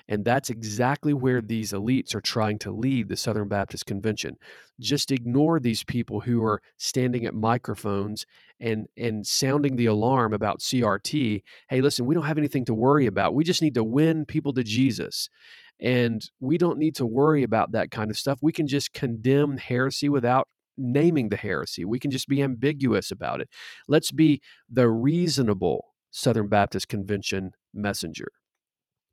And 0.08 0.24
that's 0.24 0.50
exactly 0.50 1.12
where 1.12 1.40
these 1.40 1.72
elites 1.72 2.14
are 2.14 2.20
trying 2.20 2.58
to 2.60 2.70
lead 2.70 3.08
the 3.08 3.16
Southern 3.16 3.48
Baptist 3.48 3.86
Convention. 3.86 4.36
Just 4.78 5.10
ignore 5.10 5.60
these 5.60 5.84
people 5.84 6.20
who 6.20 6.42
are 6.42 6.62
standing 6.78 7.26
at 7.26 7.34
microphones 7.34 8.24
and, 8.60 8.86
and 8.96 9.26
sounding 9.26 9.76
the 9.76 9.86
alarm 9.86 10.32
about 10.32 10.60
CRT. 10.60 11.42
Hey, 11.68 11.80
listen, 11.80 12.06
we 12.06 12.14
don't 12.14 12.24
have 12.24 12.38
anything 12.38 12.64
to 12.66 12.74
worry 12.74 13.06
about. 13.06 13.34
We 13.34 13.44
just 13.44 13.62
need 13.62 13.74
to 13.74 13.84
win 13.84 14.26
people 14.26 14.52
to 14.54 14.64
Jesus. 14.64 15.28
And 15.80 16.22
we 16.40 16.56
don't 16.56 16.78
need 16.78 16.94
to 16.96 17.06
worry 17.06 17.42
about 17.42 17.72
that 17.72 17.90
kind 17.90 18.10
of 18.10 18.18
stuff. 18.18 18.38
We 18.42 18.52
can 18.52 18.66
just 18.66 18.92
condemn 18.92 19.58
heresy 19.58 20.08
without 20.08 20.48
naming 20.76 21.30
the 21.30 21.36
heresy. 21.36 21.84
We 21.84 21.98
can 21.98 22.10
just 22.10 22.28
be 22.28 22.42
ambiguous 22.42 23.10
about 23.10 23.40
it. 23.40 23.48
Let's 23.86 24.10
be 24.10 24.40
the 24.68 24.88
reasonable 24.88 25.89
Southern 26.10 26.48
Baptist 26.48 26.88
Convention 26.88 27.52
messenger. 27.74 28.28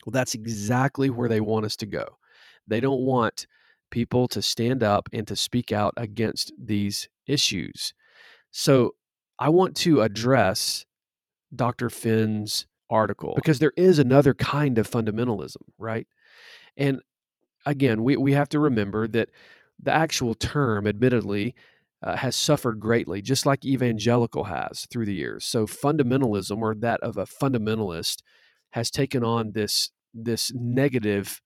Well, 0.05 0.11
that's 0.11 0.33
exactly 0.33 1.09
where 1.09 1.29
they 1.29 1.41
want 1.41 1.65
us 1.65 1.75
to 1.77 1.85
go. 1.85 2.17
They 2.67 2.79
don't 2.79 3.01
want 3.01 3.47
people 3.91 4.27
to 4.29 4.41
stand 4.41 4.83
up 4.83 5.09
and 5.13 5.27
to 5.27 5.35
speak 5.35 5.71
out 5.71 5.93
against 5.97 6.51
these 6.57 7.07
issues. 7.25 7.93
So 8.51 8.95
I 9.39 9.49
want 9.49 9.75
to 9.77 10.01
address 10.01 10.85
Dr. 11.55 11.89
Finn's 11.89 12.67
article 12.89 13.33
because 13.35 13.59
there 13.59 13.73
is 13.77 13.99
another 13.99 14.33
kind 14.33 14.77
of 14.77 14.89
fundamentalism, 14.89 15.57
right? 15.77 16.07
And 16.75 17.01
again, 17.65 18.03
we, 18.03 18.17
we 18.17 18.33
have 18.33 18.49
to 18.49 18.59
remember 18.59 19.07
that 19.09 19.29
the 19.81 19.93
actual 19.93 20.33
term, 20.33 20.87
admittedly, 20.87 21.55
uh, 22.03 22.15
has 22.15 22.35
suffered 22.35 22.79
greatly, 22.79 23.21
just 23.21 23.45
like 23.45 23.65
evangelical 23.65 24.45
has 24.45 24.85
through 24.91 25.05
the 25.05 25.13
years. 25.13 25.45
So 25.45 25.65
fundamentalism, 25.65 26.61
or 26.61 26.75
that 26.75 27.01
of 27.01 27.17
a 27.17 27.25
fundamentalist, 27.25 28.21
has 28.71 28.91
taken 28.91 29.23
on 29.23 29.51
this 29.53 29.91
this 30.13 30.51
negative 30.53 31.41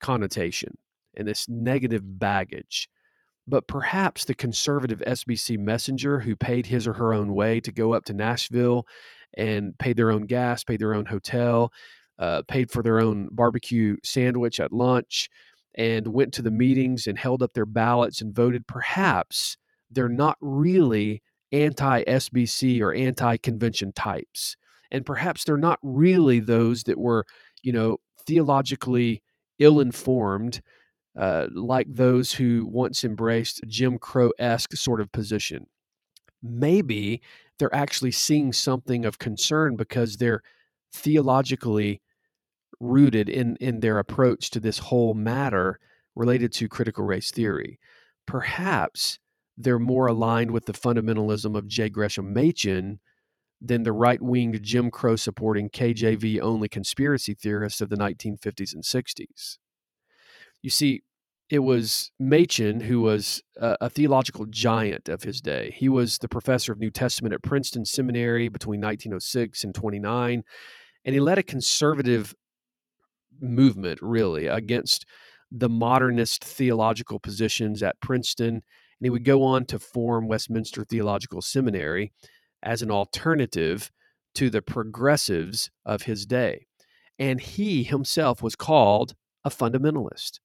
connotation 0.00 0.76
and 1.16 1.26
this 1.26 1.48
negative 1.48 2.02
baggage. 2.18 2.88
But 3.46 3.66
perhaps 3.66 4.24
the 4.24 4.34
conservative 4.34 5.02
SBC 5.06 5.58
messenger 5.58 6.20
who 6.20 6.36
paid 6.36 6.66
his 6.66 6.86
or 6.86 6.92
her 6.94 7.12
own 7.12 7.34
way 7.34 7.60
to 7.60 7.72
go 7.72 7.94
up 7.94 8.04
to 8.06 8.12
Nashville 8.14 8.86
and 9.36 9.76
paid 9.78 9.96
their 9.96 10.10
own 10.10 10.26
gas, 10.26 10.62
paid 10.62 10.80
their 10.80 10.94
own 10.94 11.06
hotel, 11.06 11.72
uh, 12.18 12.42
paid 12.48 12.70
for 12.70 12.82
their 12.82 13.00
own 13.00 13.28
barbecue 13.32 13.96
sandwich 14.04 14.60
at 14.60 14.72
lunch, 14.72 15.28
and 15.74 16.06
went 16.08 16.32
to 16.34 16.42
the 16.42 16.50
meetings 16.50 17.06
and 17.06 17.18
held 17.18 17.42
up 17.42 17.52
their 17.54 17.66
ballots 17.66 18.20
and 18.20 18.34
voted, 18.34 18.66
perhaps 18.66 19.56
they're 19.90 20.08
not 20.08 20.36
really 20.40 21.22
anti 21.52 22.04
SBC 22.04 22.80
or 22.80 22.94
anti 22.94 23.36
convention 23.38 23.92
types. 23.92 24.56
And 24.90 25.06
perhaps 25.06 25.44
they're 25.44 25.56
not 25.56 25.78
really 25.82 26.40
those 26.40 26.84
that 26.84 26.98
were, 26.98 27.26
you 27.62 27.72
know, 27.72 27.98
theologically 28.26 29.22
ill 29.58 29.80
informed, 29.80 30.60
uh, 31.18 31.46
like 31.52 31.86
those 31.88 32.32
who 32.32 32.66
once 32.66 33.04
embraced 33.04 33.60
Jim 33.66 33.98
Crow 33.98 34.30
esque 34.38 34.76
sort 34.76 35.00
of 35.00 35.12
position. 35.12 35.66
Maybe 36.42 37.20
they're 37.58 37.74
actually 37.74 38.12
seeing 38.12 38.52
something 38.52 39.04
of 39.04 39.18
concern 39.18 39.76
because 39.76 40.16
they're 40.16 40.42
theologically 40.92 42.00
rooted 42.80 43.28
in 43.28 43.56
in 43.56 43.80
their 43.80 43.98
approach 43.98 44.50
to 44.50 44.58
this 44.58 44.78
whole 44.78 45.14
matter 45.14 45.78
related 46.16 46.52
to 46.52 46.68
critical 46.68 47.04
race 47.04 47.30
theory. 47.30 47.78
Perhaps 48.26 49.18
they're 49.56 49.78
more 49.78 50.06
aligned 50.06 50.50
with 50.50 50.66
the 50.66 50.72
fundamentalism 50.72 51.56
of 51.56 51.68
J. 51.68 51.88
Gresham 51.88 52.32
Machen 52.32 53.00
than 53.60 53.82
the 53.82 53.92
right 53.92 54.22
winged 54.22 54.62
Jim 54.62 54.90
Crow 54.90 55.16
supporting 55.16 55.68
KJV 55.68 56.40
only 56.40 56.68
conspiracy 56.68 57.34
theorists 57.34 57.80
of 57.80 57.90
the 57.90 57.96
1950s 57.96 58.72
and 58.72 58.82
60s. 58.82 59.58
You 60.62 60.70
see, 60.70 61.02
it 61.50 61.58
was 61.58 62.12
Machen 62.18 62.80
who 62.80 63.00
was 63.00 63.42
a, 63.56 63.76
a, 63.82 63.90
theological 63.90 64.46
giant 64.46 65.08
of 65.08 65.24
his 65.24 65.40
day. 65.40 65.74
He 65.76 65.88
was 65.88 66.18
the 66.18 66.28
professor 66.28 66.72
of 66.72 66.78
New 66.78 66.90
Testament 66.90 67.34
at 67.34 67.42
Princeton 67.42 67.84
Seminary 67.84 68.48
between 68.48 68.80
1906 68.80 69.64
and 69.64 69.74
29, 69.74 70.44
and 71.04 71.14
he 71.14 71.20
led 71.20 71.38
a 71.38 71.42
conservative 71.42 72.34
movement, 73.40 73.98
really, 74.00 74.46
against 74.46 75.04
the 75.50 75.68
modernist 75.68 76.44
theological 76.44 77.18
positions 77.18 77.82
at 77.82 78.00
Princeton. 78.00 78.62
And 79.00 79.06
he 79.06 79.10
would 79.10 79.24
go 79.24 79.42
on 79.42 79.64
to 79.66 79.78
form 79.78 80.28
Westminster 80.28 80.84
Theological 80.84 81.40
Seminary 81.40 82.12
as 82.62 82.82
an 82.82 82.90
alternative 82.90 83.90
to 84.34 84.50
the 84.50 84.62
progressives 84.62 85.70
of 85.86 86.02
his 86.02 86.26
day. 86.26 86.66
And 87.18 87.40
he 87.40 87.82
himself 87.82 88.42
was 88.42 88.56
called 88.56 89.14
a 89.44 89.50
fundamentalist. 89.50 90.40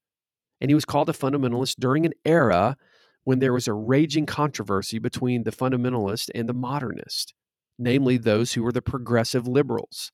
And 0.62 0.72
he 0.72 0.76
was 0.76 0.86
called 0.86 1.10
a 1.10 1.13
fundamentalist 1.13 1.76
during 1.80 2.06
an 2.06 2.13
era 2.24 2.78
when 3.26 3.39
there 3.39 3.54
was 3.54 3.68
a 3.68 3.74
raging 3.74 4.26
controversy 4.26 5.00
between 5.00 5.44
the 5.44 5.52
fundamentalist 5.52 6.30
and 6.34 6.48
the 6.48 6.54
modernist, 6.54 7.34
namely 7.78 8.18
those 8.18 8.54
who 8.54 8.63
were 8.63 8.72
the 8.72 8.82
progressive 8.82 9.48
liberals. 9.48 10.12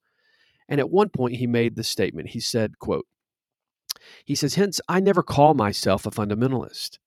And 0.68 0.80
at 0.80 0.90
one 0.90 1.10
point 1.10 1.36
he 1.36 1.48
made 1.48 1.76
the 1.76 1.84
statement. 1.84 2.30
He 2.30 2.40
said, 2.40 2.80
quote, 2.80 3.06
he 4.26 4.34
says, 4.34 4.56
hence 4.56 4.82
I 4.88 5.00
never 5.00 5.22
call 5.22 5.54
myself 5.54 6.06
a 6.06 6.12
fundamentalist. 6.12 6.98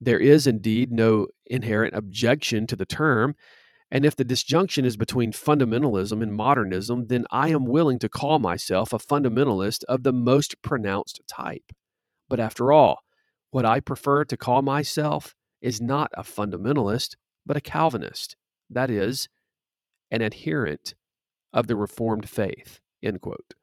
There 0.00 0.20
is 0.20 0.46
indeed 0.46 0.92
no 0.92 1.28
inherent 1.46 1.94
objection 1.94 2.66
to 2.66 2.76
the 2.76 2.86
term, 2.86 3.34
and 3.90 4.04
if 4.04 4.16
the 4.16 4.24
disjunction 4.24 4.84
is 4.84 4.96
between 4.96 5.32
fundamentalism 5.32 6.22
and 6.22 6.34
modernism, 6.34 7.06
then 7.06 7.24
I 7.30 7.48
am 7.48 7.64
willing 7.64 7.98
to 8.00 8.08
call 8.08 8.38
myself 8.38 8.92
a 8.92 8.98
fundamentalist 8.98 9.84
of 9.84 10.02
the 10.02 10.12
most 10.12 10.60
pronounced 10.60 11.20
type. 11.28 11.72
But 12.28 12.40
after 12.40 12.72
all, 12.72 12.98
what 13.50 13.64
I 13.64 13.80
prefer 13.80 14.24
to 14.24 14.36
call 14.36 14.62
myself 14.62 15.34
is 15.62 15.80
not 15.80 16.10
a 16.14 16.22
fundamentalist, 16.22 17.14
but 17.46 17.56
a 17.56 17.60
Calvinist, 17.60 18.36
that 18.68 18.90
is, 18.90 19.28
an 20.10 20.20
adherent 20.20 20.94
of 21.52 21.68
the 21.68 21.76
Reformed 21.76 22.28
faith. 22.28 22.80
End 23.02 23.20
quote. 23.20 23.54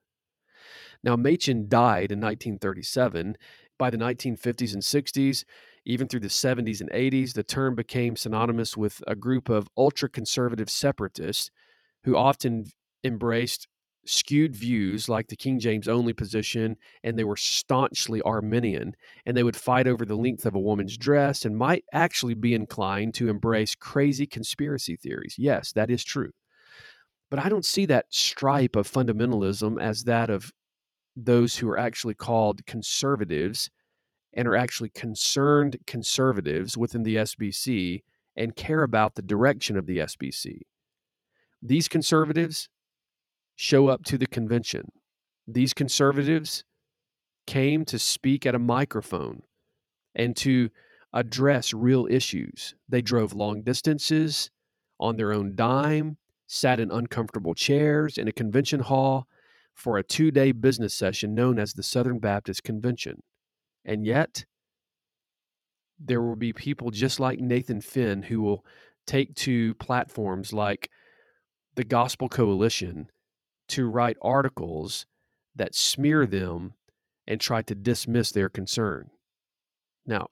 Now, 1.04 1.16
Machen 1.18 1.68
died 1.68 2.12
in 2.12 2.20
1937. 2.22 3.36
By 3.78 3.90
the 3.90 3.98
1950s 3.98 4.74
and 4.74 4.82
60s, 4.82 5.44
even 5.86 6.08
through 6.08 6.22
the 6.22 6.30
70s 6.30 6.82
and 6.82 6.90
80s, 6.92 7.34
the 7.34 7.44
term 7.44 7.76
became 7.76 8.16
synonymous 8.16 8.78
with 8.78 9.04
a 9.08 9.16
group 9.16 9.50
of 9.50 9.68
ultra 9.78 10.10
conservative 10.10 10.70
separatists 10.70 11.52
who 12.04 12.16
often 12.16 12.66
embraced 13.04 13.68
skewed 14.06 14.56
views 14.56 15.08
like 15.08 15.28
the 15.28 15.36
King 15.36 15.60
James 15.60 15.88
only 15.88 16.14
position, 16.14 16.76
and 17.04 17.18
they 17.18 17.24
were 17.24 17.38
staunchly 17.38 18.22
Arminian, 18.22 18.96
and 19.26 19.36
they 19.36 19.44
would 19.44 19.56
fight 19.56 19.88
over 19.88 20.06
the 20.06 20.16
length 20.16 20.46
of 20.46 20.56
a 20.56 20.60
woman's 20.60 20.98
dress 20.98 21.46
and 21.46 21.58
might 21.58 21.86
actually 21.94 22.34
be 22.34 22.54
inclined 22.54 23.14
to 23.16 23.30
embrace 23.30 23.76
crazy 23.76 24.26
conspiracy 24.26 24.98
theories. 24.98 25.36
Yes, 25.38 25.72
that 25.74 25.90
is 25.90 26.04
true. 26.04 26.32
But 27.30 27.40
I 27.40 27.50
don't 27.50 27.66
see 27.66 27.86
that 27.88 28.06
stripe 28.10 28.76
of 28.76 28.92
fundamentalism 28.92 29.82
as 29.82 30.04
that 30.04 30.30
of 30.30 30.52
those 31.16 31.56
who 31.56 31.70
are 31.70 31.78
actually 31.78 32.16
called 32.16 32.66
conservatives 32.66 33.70
and 34.34 34.48
are 34.48 34.56
actually 34.56 34.90
concerned 34.90 35.78
conservatives 35.86 36.78
within 36.78 37.04
the 37.04 37.18
SBC 37.18 38.04
and 38.36 38.56
care 38.56 38.84
about 38.84 39.16
the 39.16 39.22
direction 39.22 39.78
of 39.78 39.86
the 39.86 40.00
SBC. 40.00 40.62
These 41.62 41.88
conservatives 41.88 42.70
show 43.56 43.88
up 43.88 44.04
to 44.06 44.18
the 44.18 44.26
convention. 44.26 44.92
These 45.48 45.74
conservatives 45.74 46.64
came 47.46 47.86
to 47.86 48.00
speak 48.00 48.46
at 48.46 48.56
a 48.56 48.60
microphone 48.60 49.44
and 50.16 50.36
to 50.38 50.70
address 51.14 51.74
real 51.74 52.08
issues. 52.10 52.74
They 52.90 53.02
drove 53.02 53.34
long 53.34 53.62
distances 53.62 54.50
on 55.00 55.16
their 55.16 55.34
own 55.34 55.56
dime, 55.56 56.18
sat 56.48 56.80
in 56.80 56.92
uncomfortable 56.92 57.54
chairs 57.54 58.18
in 58.18 58.28
a 58.28 58.32
convention 58.32 58.80
hall 58.80 59.28
for 59.74 59.98
a 59.98 60.04
two 60.04 60.32
day 60.32 60.52
business 60.52 60.94
session 60.94 61.36
known 61.36 61.60
as 61.60 61.74
the 61.74 61.84
Southern 61.84 62.20
Baptist 62.20 62.64
Convention. 62.64 63.22
And 63.86 64.06
yet, 64.06 64.46
there 66.00 66.22
will 66.22 66.36
be 66.36 66.54
people 66.54 66.92
just 66.92 67.20
like 67.20 67.40
Nathan 67.40 67.82
Finn 67.82 68.24
who 68.24 68.42
will 68.42 68.66
take 69.06 69.36
to 69.36 69.74
platforms 69.76 70.54
like 70.54 70.90
the 71.76 71.84
Gospel 71.84 72.30
Coalition 72.30 73.10
to 73.70 73.88
write 73.88 74.18
articles 74.22 75.06
that 75.56 75.76
smear 75.76 76.26
them 76.26 76.74
and 77.28 77.40
try 77.40 77.62
to 77.62 77.76
dismiss 77.76 78.32
their 78.32 78.50
concern. 78.50 79.10
Now, 80.06 80.28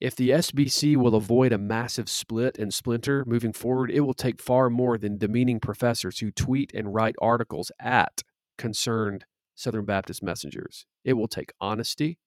if 0.00 0.14
the 0.14 0.30
SBC 0.30 0.96
will 0.96 1.16
avoid 1.16 1.52
a 1.52 1.58
massive 1.58 2.08
split 2.08 2.56
and 2.56 2.72
splinter 2.72 3.24
moving 3.26 3.52
forward, 3.52 3.90
it 3.90 4.00
will 4.00 4.14
take 4.14 4.40
far 4.40 4.70
more 4.70 4.96
than 4.96 5.18
demeaning 5.18 5.58
professors 5.58 6.20
who 6.20 6.30
tweet 6.30 6.72
and 6.72 6.94
write 6.94 7.16
articles 7.20 7.72
at 7.80 8.22
concerned 8.56 9.24
Southern 9.56 9.84
Baptist 9.84 10.22
messengers. 10.22 10.86
It 11.04 11.14
will 11.14 11.26
take 11.26 11.52
honesty, 11.60 12.18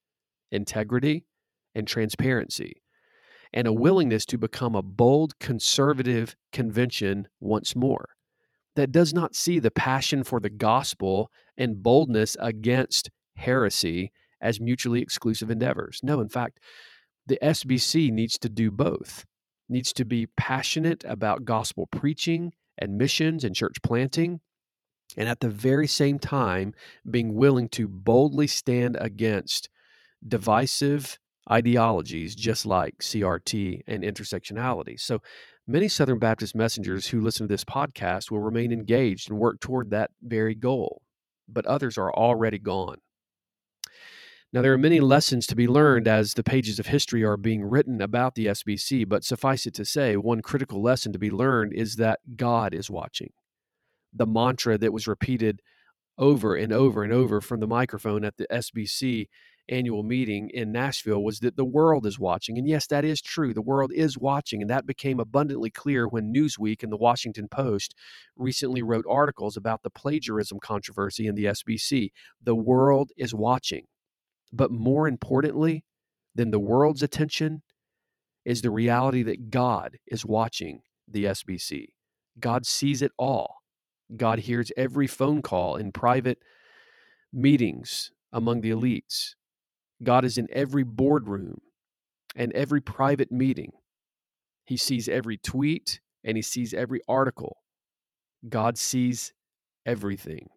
integrity, 0.52 1.26
and 1.74 1.88
transparency, 1.88 2.82
and 3.54 3.68
a 3.68 3.74
willingness 3.74 4.26
to 4.26 4.38
become 4.38 4.76
a 4.76 4.82
bold 4.82 5.38
conservative 5.40 6.36
convention 6.52 7.28
once 7.40 7.76
more 7.76 8.10
that 8.76 8.92
does 8.92 9.14
not 9.14 9.36
see 9.36 9.60
the 9.60 9.72
passion 9.72 10.24
for 10.24 10.40
the 10.40 10.50
gospel 10.50 11.30
and 11.58 11.84
boldness 11.84 12.38
against 12.40 13.10
heresy 13.36 14.12
as 14.40 14.60
mutually 14.60 15.02
exclusive 15.02 15.52
endeavors. 15.52 16.00
No, 16.04 16.20
in 16.22 16.30
fact, 16.30 16.60
the 17.28 17.40
SBC 17.42 18.12
needs 18.12 18.38
to 18.40 18.50
do 18.50 18.72
both. 18.72 19.26
Needs 19.70 19.94
to 19.94 20.06
be 20.06 20.28
passionate 20.38 21.04
about 21.06 21.46
gospel 21.46 21.88
preaching 21.88 22.54
and 22.78 22.98
missions 22.98 23.44
and 23.44 23.56
church 23.56 23.78
planting, 23.84 24.42
and 25.16 25.30
at 25.30 25.40
the 25.40 25.50
very 25.50 25.88
same 25.88 26.20
time 26.20 26.74
being 27.10 27.36
willing 27.36 27.70
to 27.70 27.88
boldly 27.88 28.48
stand 28.48 28.98
against 29.00 29.70
divisive 30.28 31.20
ideologies 31.50 32.36
just 32.36 32.66
like 32.66 32.98
CRT 33.00 33.82
and 33.88 34.04
intersectionality. 34.04 35.00
So 35.00 35.20
many 35.68 35.88
Southern 35.88 36.20
Baptist 36.20 36.56
messengers 36.56 37.08
who 37.08 37.22
listen 37.22 37.48
to 37.48 37.52
this 37.52 37.64
podcast 37.64 38.30
will 38.32 38.40
remain 38.40 38.72
engaged 38.72 39.30
and 39.30 39.40
work 39.40 39.60
toward 39.60 39.90
that 39.90 40.12
very 40.22 40.56
goal, 40.56 41.02
but 41.48 41.66
others 41.66 41.98
are 41.98 42.14
already 42.14 42.60
gone. 42.60 42.98
Now, 44.54 44.62
there 44.62 44.74
are 44.74 44.78
many 44.78 45.00
lessons 45.00 45.48
to 45.48 45.56
be 45.56 45.66
learned 45.66 46.10
as 46.10 46.34
the 46.34 46.44
pages 46.44 46.78
of 46.78 46.88
history 46.88 47.24
are 47.24 47.38
being 47.38 47.64
written 47.64 48.02
about 48.02 48.36
the 48.36 48.48
SBC, 48.48 49.08
but 49.08 49.24
suffice 49.24 49.66
it 49.66 49.74
to 49.76 49.86
say, 49.86 50.18
one 50.18 50.42
critical 50.42 50.82
lesson 50.82 51.14
to 51.14 51.20
be 51.20 51.32
learned 51.32 51.74
is 51.74 51.96
that 51.96 52.20
God 52.36 52.74
is 52.74 52.90
watching 52.90 53.32
the 54.14 54.26
mantra 54.26 54.78
that 54.78 54.92
was 54.92 55.08
repeated 55.08 55.62
over 56.18 56.54
and 56.56 56.74
over 56.74 57.04
and 57.04 57.14
over 57.14 57.40
from 57.40 57.62
the 57.62 57.68
microphone 57.68 58.26
at 58.26 58.36
the 58.36 58.46
SBC 58.52 59.28
annual 59.72 60.04
meeting 60.04 60.50
in 60.54 60.72
Nashville 60.72 61.24
was 61.24 61.40
that 61.40 61.56
the 61.56 61.66
world 61.66 62.06
is 62.06 62.20
watching. 62.20 62.58
And 62.58 62.68
yes, 62.68 62.86
that 62.88 63.06
is 63.06 63.22
true. 63.22 63.54
The 63.54 63.62
world 63.62 63.92
is 63.94 64.18
watching. 64.18 64.62
And 64.62 64.70
that 64.70 64.86
became 64.86 65.20
abundantly 65.20 65.70
clear 65.70 66.08
when 66.08 66.34
Newsweek 66.34 66.84
and 66.84 66.92
the 66.92 66.98
Washington 66.98 67.48
Post 67.48 67.96
recently 68.36 68.84
wrote 68.84 69.06
articles 69.10 69.58
about 69.58 69.82
the 69.84 69.90
plagiarism 69.90 70.60
controversy 70.60 71.26
in 71.28 71.36
the 71.36 71.46
SBC. 71.46 72.10
The 72.44 72.56
world 72.56 73.12
is 73.18 73.34
watching. 73.34 73.86
But 74.54 74.72
more 74.72 75.08
importantly 75.08 75.86
than 76.36 76.52
the 76.52 76.60
world's 76.60 77.02
attention 77.02 77.64
is 78.44 78.62
the 78.62 78.72
reality 78.72 79.24
that 79.24 79.50
God 79.50 79.98
is 80.08 80.26
watching 80.26 80.82
the 81.08 81.26
SBC. 81.26 81.88
God 82.40 82.66
sees 82.66 83.02
it 83.02 83.12
all. 83.18 83.58
God 84.16 84.40
hears 84.40 84.72
every 84.76 85.08
phone 85.08 85.42
call 85.42 85.76
in 85.78 85.92
private 85.92 86.40
meetings 87.32 88.12
among 88.34 88.62
the 88.62 88.72
elites. 88.72 89.36
God 90.04 90.26
is 90.26 90.38
in 90.38 90.48
every 90.52 90.84
boardroom 90.84 91.62
and 92.36 92.52
every 92.54 92.82
private 92.82 93.32
meeting. 93.32 93.72
He 94.66 94.78
sees 94.78 95.10
every 95.10 95.38
tweet 95.38 96.00
and 96.24 96.38
he 96.38 96.42
sees 96.42 96.74
every 96.74 97.02
article. 97.08 97.58
God 98.48 98.78
sees 98.78 99.34
everything. 99.86 100.50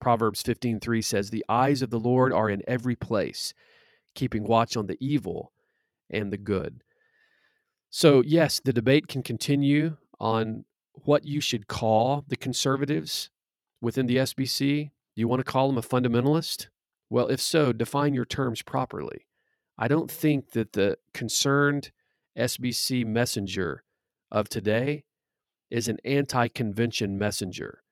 Proverbs 0.00 0.42
15:3 0.42 1.00
says, 1.02 1.30
"The 1.30 1.44
eyes 1.48 1.82
of 1.82 1.90
the 1.90 2.00
Lord 2.00 2.32
are 2.32 2.50
in 2.50 2.62
every 2.66 2.96
place, 2.96 3.54
keeping 4.14 4.44
watch 4.44 4.76
on 4.76 4.86
the 4.86 4.98
evil 5.00 5.52
and 6.10 6.32
the 6.32 6.38
good." 6.38 6.82
So, 7.90 8.22
yes, 8.22 8.60
the 8.60 8.72
debate 8.72 9.08
can 9.08 9.22
continue 9.22 9.96
on 10.20 10.64
what 10.92 11.24
you 11.24 11.40
should 11.40 11.66
call 11.66 12.24
the 12.28 12.36
conservatives 12.36 13.30
within 13.80 14.06
the 14.06 14.18
SBC? 14.18 14.90
Do 15.14 15.20
you 15.20 15.28
want 15.28 15.40
to 15.40 15.50
call 15.50 15.68
them 15.68 15.78
a 15.78 15.82
fundamentalist? 15.82 16.68
Well, 17.08 17.28
if 17.28 17.40
so, 17.40 17.72
define 17.72 18.14
your 18.14 18.24
terms 18.24 18.62
properly. 18.62 19.26
I 19.78 19.88
don't 19.88 20.10
think 20.10 20.50
that 20.52 20.72
the 20.72 20.98
concerned 21.14 21.92
SBC 22.36 23.06
messenger 23.06 23.84
of 24.30 24.48
today 24.48 25.04
is 25.70 25.88
an 25.88 25.98
anti 26.04 26.48
convention 26.48 27.18
messenger. 27.18 27.82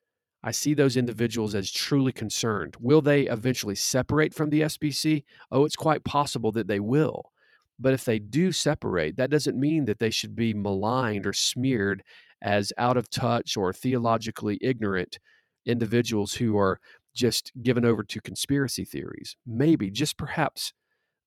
I 0.42 0.50
see 0.50 0.74
those 0.74 0.96
individuals 0.96 1.54
as 1.54 1.70
truly 1.70 2.12
concerned. 2.12 2.76
Will 2.78 3.00
they 3.00 3.22
eventually 3.22 3.74
separate 3.74 4.34
from 4.34 4.50
the 4.50 4.62
SBC? 4.62 5.24
Oh, 5.50 5.64
it's 5.64 5.76
quite 5.76 6.04
possible 6.04 6.52
that 6.52 6.66
they 6.68 6.80
will. 6.80 7.32
But 7.78 7.94
if 7.94 8.04
they 8.04 8.18
do 8.18 8.52
separate, 8.52 9.16
that 9.16 9.30
doesn't 9.30 9.58
mean 9.58 9.86
that 9.86 9.98
they 9.98 10.10
should 10.10 10.36
be 10.36 10.52
maligned 10.52 11.26
or 11.26 11.32
smeared 11.32 12.02
as 12.42 12.72
out 12.76 12.96
of 12.96 13.10
touch 13.10 13.56
or 13.56 13.72
theologically 13.72 14.58
ignorant 14.60 15.18
individuals 15.66 16.34
who 16.34 16.58
are 16.58 16.78
just 17.14 17.52
given 17.62 17.84
over 17.84 18.02
to 18.02 18.20
conspiracy 18.20 18.84
theories. 18.84 19.36
Maybe, 19.46 19.90
just 19.90 20.16
perhaps, 20.16 20.72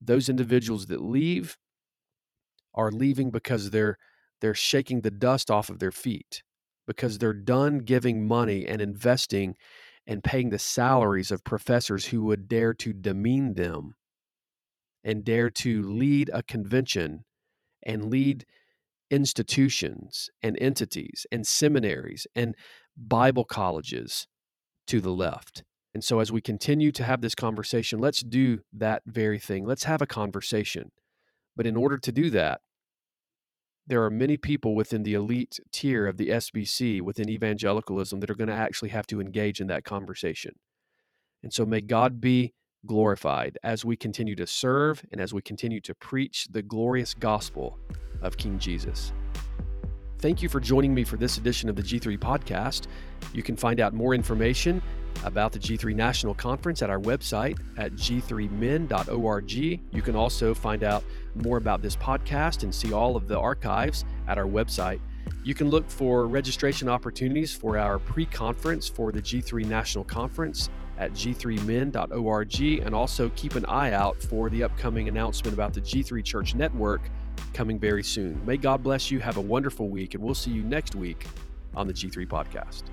those 0.01 0.29
individuals 0.29 0.87
that 0.87 1.01
leave 1.01 1.57
are 2.73 2.91
leaving 2.91 3.31
because 3.31 3.71
they're 3.71 3.97
they're 4.39 4.53
shaking 4.53 5.01
the 5.01 5.11
dust 5.11 5.49
off 5.49 5.69
of 5.69 5.79
their 5.79 5.91
feet 5.91 6.43
because 6.85 7.17
they're 7.17 7.33
done 7.33 7.79
giving 7.79 8.27
money 8.27 8.67
and 8.67 8.81
investing 8.81 9.55
and 10.05 10.23
paying 10.23 10.49
the 10.49 10.59
salaries 10.59 11.31
of 11.31 11.43
professors 11.43 12.05
who 12.05 12.23
would 12.23 12.47
dare 12.47 12.73
to 12.73 12.93
demean 12.93 13.55
them 13.55 13.95
and 15.03 15.23
dare 15.23 15.49
to 15.49 15.81
lead 15.83 16.29
a 16.33 16.43
convention 16.43 17.25
and 17.83 18.09
lead 18.09 18.45
institutions 19.09 20.29
and 20.41 20.57
entities 20.59 21.25
and 21.31 21.47
seminaries 21.47 22.27
and 22.35 22.55
Bible 22.95 23.45
colleges 23.45 24.27
to 24.87 25.01
the 25.01 25.11
left. 25.11 25.63
And 25.97 26.03
so, 26.03 26.19
as 26.19 26.31
we 26.31 26.41
continue 26.41 26.91
to 26.91 27.03
have 27.03 27.21
this 27.21 27.33
conversation, 27.33 27.97
let's 27.97 28.21
do 28.21 28.59
that 28.71 29.01
very 29.07 29.39
thing. 29.39 29.65
Let's 29.65 29.85
have 29.85 29.99
a 29.99 30.05
conversation. 30.05 30.91
But 31.55 31.65
in 31.65 31.75
order 31.75 31.97
to 31.97 32.11
do 32.11 32.29
that, 32.29 32.61
there 33.87 34.03
are 34.03 34.11
many 34.11 34.37
people 34.37 34.75
within 34.75 35.01
the 35.01 35.15
elite 35.15 35.59
tier 35.71 36.05
of 36.05 36.17
the 36.17 36.29
SBC, 36.29 37.01
within 37.01 37.31
evangelicalism, 37.31 38.19
that 38.19 38.29
are 38.29 38.35
going 38.35 38.47
to 38.47 38.53
actually 38.53 38.89
have 38.89 39.07
to 39.07 39.19
engage 39.19 39.59
in 39.59 39.65
that 39.69 39.85
conversation. 39.85 40.51
And 41.41 41.51
so, 41.51 41.65
may 41.65 41.81
God 41.81 42.21
be 42.21 42.53
glorified 42.85 43.57
as 43.63 43.83
we 43.83 43.97
continue 43.97 44.35
to 44.35 44.45
serve 44.45 45.03
and 45.11 45.19
as 45.19 45.33
we 45.33 45.41
continue 45.41 45.81
to 45.81 45.95
preach 45.95 46.45
the 46.51 46.61
glorious 46.61 47.15
gospel 47.15 47.79
of 48.21 48.37
King 48.37 48.59
Jesus. 48.59 49.13
Thank 50.19 50.41
you 50.41 50.49
for 50.49 50.59
joining 50.59 50.95
me 50.95 51.03
for 51.03 51.15
this 51.15 51.37
edition 51.37 51.69
of 51.69 51.75
the 51.75 51.83
G3 51.83 52.17
podcast. 52.17 52.87
You 53.33 53.43
can 53.43 53.55
find 53.55 53.79
out 53.79 53.93
more 53.93 54.15
information 54.15 54.81
about 55.23 55.51
the 55.51 55.59
G3 55.59 55.93
National 55.95 56.33
Conference 56.33 56.81
at 56.81 56.89
our 56.89 56.99
website 56.99 57.59
at 57.77 57.93
g3min.org. 57.93 59.51
You 59.51 60.01
can 60.01 60.15
also 60.15 60.55
find 60.55 60.83
out 60.83 61.03
more 61.35 61.57
about 61.57 61.83
this 61.83 61.95
podcast 61.95 62.63
and 62.63 62.73
see 62.73 62.93
all 62.93 63.15
of 63.15 63.27
the 63.27 63.37
archives 63.37 64.05
at 64.27 64.39
our 64.39 64.45
website. 64.45 64.99
You 65.43 65.53
can 65.53 65.69
look 65.69 65.87
for 65.87 66.25
registration 66.25 66.89
opportunities 66.89 67.53
for 67.53 67.77
our 67.77 67.99
pre 67.99 68.25
conference 68.25 68.89
for 68.89 69.11
the 69.11 69.21
G3 69.21 69.65
National 69.65 70.03
Conference 70.03 70.69
at 70.97 71.11
g3min.org 71.11 72.61
and 72.61 72.95
also 72.95 73.29
keep 73.35 73.53
an 73.53 73.65
eye 73.65 73.91
out 73.91 74.19
for 74.19 74.49
the 74.49 74.63
upcoming 74.63 75.09
announcement 75.09 75.53
about 75.53 75.73
the 75.73 75.81
G3 75.81 76.23
Church 76.23 76.55
Network 76.55 77.01
coming 77.53 77.79
very 77.79 78.03
soon. 78.03 78.43
May 78.45 78.57
God 78.57 78.83
bless 78.83 79.11
you. 79.11 79.19
Have 79.19 79.37
a 79.37 79.41
wonderful 79.41 79.89
week, 79.89 80.13
and 80.13 80.23
we'll 80.23 80.35
see 80.35 80.51
you 80.51 80.63
next 80.63 80.95
week 80.95 81.25
on 81.75 81.87
the 81.87 81.93
G3 81.93 82.27
Podcast. 82.27 82.83